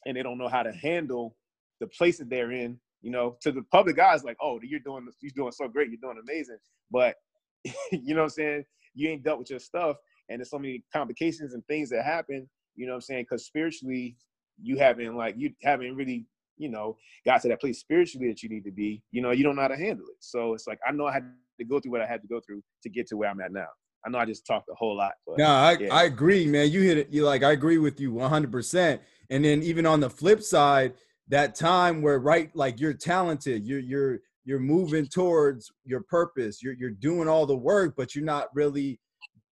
and 0.06 0.18
they 0.18 0.24
don't 0.24 0.38
know 0.38 0.48
how 0.48 0.64
to 0.64 0.72
handle 0.72 1.36
the 1.80 1.88
place 1.88 2.18
that 2.18 2.30
they're 2.30 2.52
in 2.52 2.80
you 3.02 3.12
know, 3.12 3.38
to 3.42 3.52
the 3.52 3.64
public 3.72 3.96
guys, 3.96 4.24
like, 4.24 4.38
oh, 4.42 4.60
you're 4.64 4.80
doing 4.80 5.08
you're 5.22 5.32
doing 5.36 5.52
so 5.52 5.68
great, 5.68 5.90
you're 5.90 6.00
doing 6.02 6.22
amazing. 6.22 6.58
But 6.92 7.16
you 7.92 8.16
know 8.16 8.22
what 8.22 8.24
I'm 8.24 8.30
saying? 8.30 8.66
You 8.94 9.10
ain't 9.10 9.24
dealt 9.24 9.40
with 9.40 9.50
your 9.50 9.60
stuff, 9.60 9.98
and 10.30 10.40
there's 10.40 10.50
so 10.50 10.60
many 10.60 10.84
complications 10.94 11.54
and 11.54 11.66
things 11.68 11.90
that 11.90 12.04
happen. 12.04 12.50
You 12.76 12.86
know 12.86 12.94
what 12.94 12.98
I'm 12.98 13.02
saying? 13.02 13.26
Because 13.30 13.46
spiritually, 13.46 14.16
you 14.62 14.78
haven't 14.78 15.16
like 15.16 15.36
you 15.38 15.52
haven't 15.64 15.96
really 15.96 16.26
you 16.58 16.70
know 16.70 16.96
got 17.26 17.42
to 17.42 17.48
that 17.50 17.62
place 17.62 17.80
spiritually 17.80 18.28
that 18.30 18.44
you 18.44 18.50
need 18.50 18.64
to 18.66 18.72
be. 18.72 19.02
You 19.12 19.22
know, 19.22 19.32
you 19.32 19.44
don't 19.44 19.56
know 19.56 19.64
how 19.64 19.68
to 19.70 19.78
handle 19.78 20.06
it. 20.06 20.18
So 20.20 20.54
it's 20.54 20.68
like 20.68 20.80
I 20.88 20.92
know 20.92 21.08
I 21.08 21.14
had 21.14 21.32
to 21.60 21.66
go 21.66 21.80
through 21.80 21.92
what 21.92 22.02
I 22.02 22.08
had 22.08 22.22
to 22.22 22.28
go 22.28 22.40
through 22.46 22.62
to 22.84 22.90
get 22.90 23.08
to 23.08 23.18
where 23.18 23.30
I'm 23.30 23.42
at 23.42 23.52
now. 23.52 23.68
I 24.06 24.10
know 24.10 24.18
I 24.18 24.26
just 24.26 24.48
talked 24.48 24.68
a 24.70 24.76
whole 24.76 24.98
lot. 24.98 25.12
But, 25.28 25.38
no, 25.38 25.46
I, 25.46 25.78
yeah. 25.80 25.94
I 25.94 26.04
agree, 26.06 26.48
man. 26.48 26.72
You 26.72 26.82
hit 26.82 26.98
it. 26.98 27.10
You 27.12 27.26
like 27.26 27.44
I 27.44 27.52
agree 27.52 27.78
with 27.78 28.00
you 28.00 28.14
100. 28.14 28.52
percent 28.52 29.02
And 29.30 29.46
then 29.46 29.62
even 29.64 29.86
on 29.86 30.00
the 30.00 30.10
flip 30.10 30.42
side, 30.42 30.94
that 31.32 31.56
time 31.56 32.02
where 32.02 32.20
right 32.20 32.52
like 32.54 32.80
you're 32.80 32.94
talented 32.94 33.66
you're 33.66 33.80
you're 33.80 34.20
you're 34.44 34.60
moving 34.60 35.08
towards 35.08 35.72
your 35.86 36.02
purpose 36.02 36.62
you're 36.62 36.74
you're 36.74 36.92
doing 36.92 37.28
all 37.28 37.46
the 37.46 37.56
work 37.56 37.96
but 37.98 38.14
you're 38.14 38.26
not 38.26 38.48
really 38.54 39.00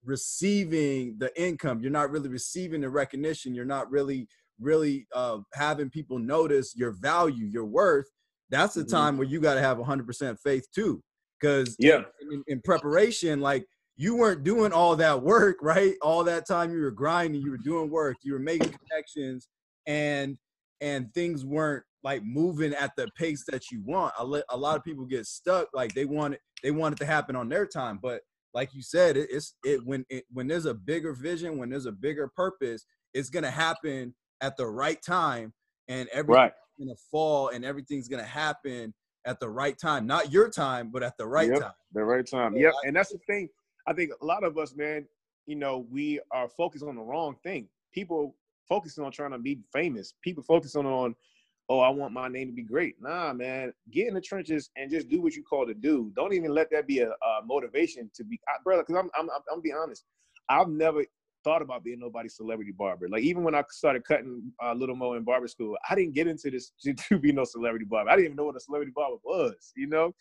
receiving 0.05 1.17
the 1.19 1.31
income 1.41 1.81
you're 1.81 1.91
not 1.91 2.11
really 2.11 2.29
receiving 2.29 2.81
the 2.81 2.91
recognition 2.91 3.55
you're 3.55 3.65
not 3.65 3.91
really 3.91 4.27
really 4.61 5.07
uh, 5.15 5.39
having 5.55 5.89
people 5.89 6.19
notice 6.19 6.75
your 6.77 6.91
value 6.91 7.47
your 7.47 7.65
worth 7.65 8.07
that's 8.51 8.75
the 8.75 8.81
mm-hmm. 8.81 8.97
time 8.97 9.17
where 9.17 9.29
you 9.29 9.41
got 9.41 9.55
to 9.55 9.61
have 9.61 9.79
100% 9.79 10.37
faith 10.43 10.67
too 10.75 11.01
because 11.41 11.77
yeah 11.79 12.03
in, 12.33 12.43
in, 12.49 12.61
preparation 12.63 13.41
like 13.41 13.65
you 13.97 14.17
weren't 14.17 14.43
doing 14.43 14.73
all 14.73 14.97
that 14.97 15.23
work 15.23 15.59
right 15.63 15.95
all 16.03 16.25
that 16.25 16.45
time 16.45 16.73
you 16.73 16.81
were 16.81 16.91
grinding 16.91 17.41
you 17.41 17.53
were 17.53 17.59
doing 17.59 17.89
work 17.89 18.17
you 18.25 18.33
were 18.33 18.41
making 18.41 18.75
connections 18.89 19.47
and 19.87 20.37
and 20.81 21.13
things 21.15 21.45
weren't 21.45 21.85
like 22.05 22.23
moving 22.25 22.75
at 22.75 22.95
the 22.97 23.09
pace 23.17 23.45
that 23.49 23.71
you 23.71 23.83
want. 23.85 24.15
A, 24.19 24.43
a 24.51 24.57
lot 24.57 24.77
of 24.77 24.85
people 24.85 25.05
get 25.05 25.27
stuck 25.27 25.69
like 25.75 25.95
they 25.95 26.05
want 26.05 26.35
it 26.35 26.41
they 26.63 26.71
want 26.71 26.95
it 26.95 26.99
to 26.99 27.07
happen 27.07 27.37
on 27.37 27.49
their 27.49 27.67
time, 27.67 27.99
but 28.03 28.23
like 28.55 28.75
you 28.75 28.83
said, 28.83 29.17
it, 29.17 29.29
it's 29.31 29.55
it 29.65 29.85
when 29.85 30.05
it 30.09 30.25
when 30.33 30.47
there's 30.47 30.67
a 30.67 30.75
bigger 30.75 31.13
vision, 31.13 31.59
when 31.59 31.71
there's 31.71 31.87
a 31.87 31.93
bigger 31.93 32.29
purpose, 32.29 32.85
it's 33.15 33.31
gonna 33.31 33.51
happen 33.51 34.15
at 34.41 34.57
the 34.57 34.67
right 34.67 35.01
time, 35.03 35.53
and 35.89 36.09
everything's 36.09 36.37
right. 36.37 36.53
gonna 36.79 36.97
fall, 37.11 37.49
and 37.49 37.65
everything's 37.65 38.09
gonna 38.09 38.23
happen 38.25 38.95
at 39.27 39.39
the 39.41 39.49
right 39.49 39.79
time, 39.79 40.07
not 40.07 40.33
your 40.33 40.49
time, 40.49 40.91
but 40.91 41.03
at 41.03 41.17
the 41.19 41.27
right 41.27 41.51
yep, 41.51 41.61
time. 41.61 41.73
The 41.93 42.05
right 42.05 42.27
time. 42.27 42.57
yep, 42.57 42.73
and 42.85 42.97
that's 42.97 43.13
the 43.13 43.19
thing. 43.27 43.49
I 43.87 43.93
think 43.93 44.11
a 44.21 44.25
lot 44.25 44.45
of 44.45 44.59
us, 44.59 44.75
man, 44.75 45.07
you 45.47 45.57
know, 45.57 45.87
we 45.91 46.21
are 46.31 46.49
focused 46.49 46.85
on 46.85 46.97
the 46.97 47.03
wrong 47.03 47.37
thing. 47.43 47.69
People 47.93 48.35
focusing 48.69 49.05
on 49.05 49.13
trying 49.13 49.33
to 49.33 49.39
be 49.39 49.59
famous. 49.73 50.15
People 50.23 50.43
focusing 50.43 50.87
on, 50.87 51.15
oh, 51.69 51.81
I 51.81 51.89
want 51.91 52.13
my 52.13 52.29
name 52.29 52.49
to 52.49 52.53
be 52.53 52.63
great. 52.63 52.97
Nah, 53.01 53.33
man, 53.33 53.73
get 53.91 54.09
in 54.09 54.15
the 54.15 54.21
trenches 54.21 54.71
and 54.77 54.91
just 54.91 55.09
do 55.09 55.21
what 55.21 55.35
you 55.35 55.43
call 55.43 55.67
to 55.67 55.75
do. 55.75 56.13
Don't 56.17 56.33
even 56.33 56.53
let 56.53 56.71
that 56.71 56.87
be 56.87 57.01
a, 57.01 57.11
a 57.11 57.41
motivation 57.45 58.11
to 58.15 58.25
be, 58.25 58.41
brother. 58.65 58.83
Because 58.83 58.97
I'm, 58.97 59.11
I'm, 59.19 59.31
I'm, 59.31 59.43
I'm 59.53 59.61
being 59.61 59.77
honest. 59.77 60.05
I've 60.49 60.69
never 60.69 61.05
thought 61.45 61.63
about 61.63 61.85
being 61.85 62.01
nobody's 62.01 62.37
celebrity 62.37 62.73
barber. 62.73 63.09
Like 63.09 63.23
even 63.23 63.43
when 63.43 63.55
I 63.55 63.63
started 63.71 64.05
cutting 64.05 64.53
uh, 64.63 64.75
Lil' 64.75 64.97
Mo 64.97 65.15
in 65.15 65.25
barber 65.25 65.49
school, 65.49 65.77
I 65.89 65.95
didn't 65.95 66.15
get 66.15 66.27
into 66.27 66.51
this 66.51 66.73
to, 66.83 66.95
to 67.09 67.19
be 67.19 67.33
no 67.33 67.45
celebrity 67.45 67.85
barber. 67.85 68.11
I 68.11 68.15
didn't 68.15 68.27
even 68.27 68.37
know 68.37 68.45
what 68.45 68.57
a 68.57 68.61
celebrity 68.61 68.93
barber 68.95 69.17
was, 69.25 69.73
you 69.77 69.87
know. 69.87 70.15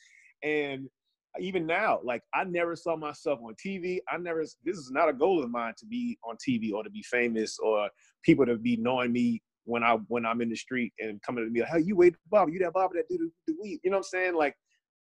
And 0.44 0.90
even 1.40 1.66
now, 1.66 2.00
like 2.04 2.24
I 2.34 2.44
never 2.44 2.76
saw 2.76 2.96
myself 2.96 3.40
on 3.44 3.56
TV. 3.56 4.00
I 4.10 4.18
never. 4.18 4.44
This 4.64 4.78
is 4.78 4.92
not 4.92 5.10
a 5.10 5.14
goal 5.14 5.44
of 5.44 5.50
mine 5.50 5.74
to 5.78 5.86
be 5.86 6.18
on 6.28 6.36
TV 6.38 6.74
or 6.74 6.84
to 6.84 6.90
be 6.90 7.04
famous 7.04 7.58
or 7.60 7.90
people 8.24 8.46
to 8.46 8.58
be 8.58 8.78
knowing 8.78 9.12
me 9.12 9.42
when 9.66 9.84
I 9.84 9.98
when 10.08 10.26
I'm 10.26 10.42
in 10.42 10.50
the 10.50 10.56
street 10.56 10.94
and 11.00 11.22
coming 11.22 11.46
to 11.46 11.52
me 11.52 11.62
like, 11.62 11.70
"Hey, 11.70 11.80
you 11.82 11.96
wait, 11.96 12.16
Bob? 12.30 12.50
You 12.50 12.60
that 12.60 12.74
Bob 12.74 12.92
that 12.94 13.08
do 13.10 13.32
the, 13.48 13.56
weed?" 13.62 13.80
You 13.84 13.92
know 13.92 13.98
what 13.98 14.06
I'm 14.06 14.20
saying? 14.20 14.36
Like, 14.36 14.56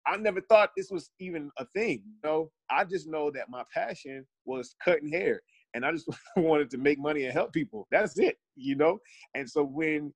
I 0.06 0.16
never 0.16 0.40
thought 0.40 0.70
this 0.76 0.90
was 0.90 1.10
even 1.20 1.50
a 1.58 1.66
thing. 1.74 2.02
You 2.04 2.14
know, 2.24 2.50
I 2.70 2.84
just 2.84 3.08
know 3.08 3.30
that 3.30 3.48
my 3.48 3.62
passion 3.72 4.26
was 4.44 4.74
cutting 4.84 5.10
hair, 5.10 5.40
and 5.74 5.84
I 5.84 5.92
just 5.92 6.08
wanted 6.36 6.70
to 6.70 6.78
make 6.78 6.98
money 6.98 7.24
and 7.24 7.32
help 7.32 7.52
people. 7.52 7.86
That's 7.90 8.18
it. 8.18 8.36
You 8.56 8.76
know, 8.76 8.98
and 9.34 9.48
so 9.48 9.62
when 9.62 10.12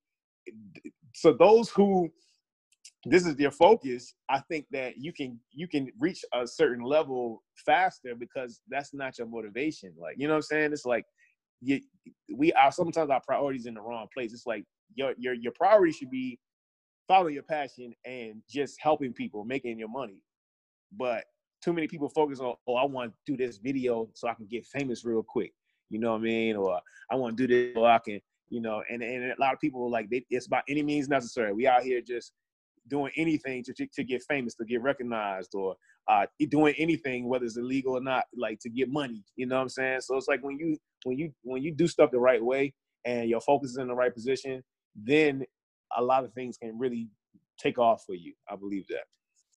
so 1.15 1.33
those 1.33 1.71
who 1.71 2.11
this 3.07 3.25
is 3.25 3.35
their 3.37 3.51
focus 3.51 4.15
i 4.29 4.39
think 4.51 4.67
that 4.71 4.99
you 4.99 5.13
can 5.13 5.39
you 5.53 5.67
can 5.67 5.89
reach 5.99 6.23
a 6.35 6.47
certain 6.47 6.85
level 6.85 7.43
faster 7.65 8.15
because 8.15 8.61
that's 8.69 8.93
not 8.95 9.19
your 9.19 9.27
motivation. 9.27 9.93
Like 9.99 10.17
you 10.19 10.27
know 10.27 10.35
what 10.35 10.39
i'm 10.39 10.43
saying? 10.43 10.73
It's 10.73 10.87
like 10.87 11.05
you, 11.61 11.81
we 12.35 12.53
are 12.53 12.73
sometimes 12.73 13.11
our 13.11 13.21
priorities 13.21 13.67
in 13.67 13.75
the 13.75 13.81
wrong 13.81 14.07
place. 14.13 14.33
It's 14.33 14.47
like 14.47 14.65
your 14.95 15.15
your 15.19 15.35
your 15.35 15.53
priority 15.53 15.93
should 15.93 16.11
be 16.11 16.39
following 17.09 17.35
your 17.35 17.43
passion 17.43 17.93
and 18.05 18.43
just 18.49 18.77
helping 18.81 19.13
people 19.13 19.45
making 19.45 19.79
your 19.79 19.89
money. 19.89 20.23
But 20.97 21.25
too 21.63 21.73
many 21.73 21.87
people 21.87 22.09
focus 22.09 22.41
on 22.41 22.55
oh 22.67 22.77
i 22.77 22.85
want 22.85 23.13
to 23.13 23.33
do 23.33 23.37
this 23.37 23.59
video 23.59 24.09
so 24.15 24.29
i 24.29 24.35
can 24.35 24.47
get 24.47 24.67
famous 24.67 25.05
real 25.05 25.25
quick. 25.27 25.53
You 25.91 25.99
know 25.99 26.13
what 26.13 26.21
i 26.21 26.25
mean? 26.25 26.57
Or 26.57 26.81
i 27.11 27.15
want 27.15 27.37
to 27.37 27.47
do 27.47 27.53
this 27.53 27.75
so 27.75 27.85
i 27.85 27.99
can 27.99 28.21
you 28.49 28.61
know 28.61 28.83
and, 28.91 29.03
and 29.03 29.31
a 29.31 29.41
lot 29.41 29.55
of 29.55 29.61
people 29.61 29.89
like 29.91 30.11
they, 30.11 30.25
it's 30.31 30.49
by 30.49 30.63
any 30.69 30.83
means 30.83 31.09
necessary. 31.09 31.53
We 31.53 31.67
out 31.67 31.83
here 31.83 32.01
just 32.01 32.33
doing 32.89 33.13
anything 33.17 33.65
to, 33.65 33.87
to 33.95 34.05
get 34.05 34.23
famous, 34.29 34.55
to 34.57 34.65
get 34.65 34.83
recognized, 34.83 35.55
or 35.55 35.77
uh, 36.09 36.27
doing 36.49 36.75
anything, 36.79 37.29
whether 37.29 37.45
it's 37.45 37.57
illegal 37.57 37.97
or 37.97 38.01
not, 38.01 38.25
like 38.37 38.59
to 38.61 38.71
get 38.71 38.91
money. 38.91 39.23
You 39.37 39.47
know 39.47 39.57
what 39.57 39.63
I'm 39.63 39.69
saying? 39.69 40.01
So 40.03 40.17
it's 40.17 40.29
like 40.29 40.43
when 40.43 40.59
you 40.59 40.77
when 41.05 41.19
you 41.19 41.33
when 41.43 41.63
you 41.63 41.73
do 41.73 41.87
stuff 41.87 42.11
the 42.11 42.21
right 42.21 42.45
way 42.45 42.75
and 43.05 43.29
your 43.29 43.41
focus 43.41 43.71
is 43.71 43.79
in 43.79 43.89
the 43.89 43.95
right 43.95 44.13
position, 44.13 44.63
then 44.95 45.45
a 45.97 46.03
lot 46.03 46.25
of 46.25 46.33
things 46.33 46.57
can 46.57 46.79
really 46.79 47.09
take 47.59 47.79
off 47.79 48.05
for 48.07 48.15
you. 48.15 48.35
I 48.51 48.57
believe 48.57 48.87
that. 48.89 49.05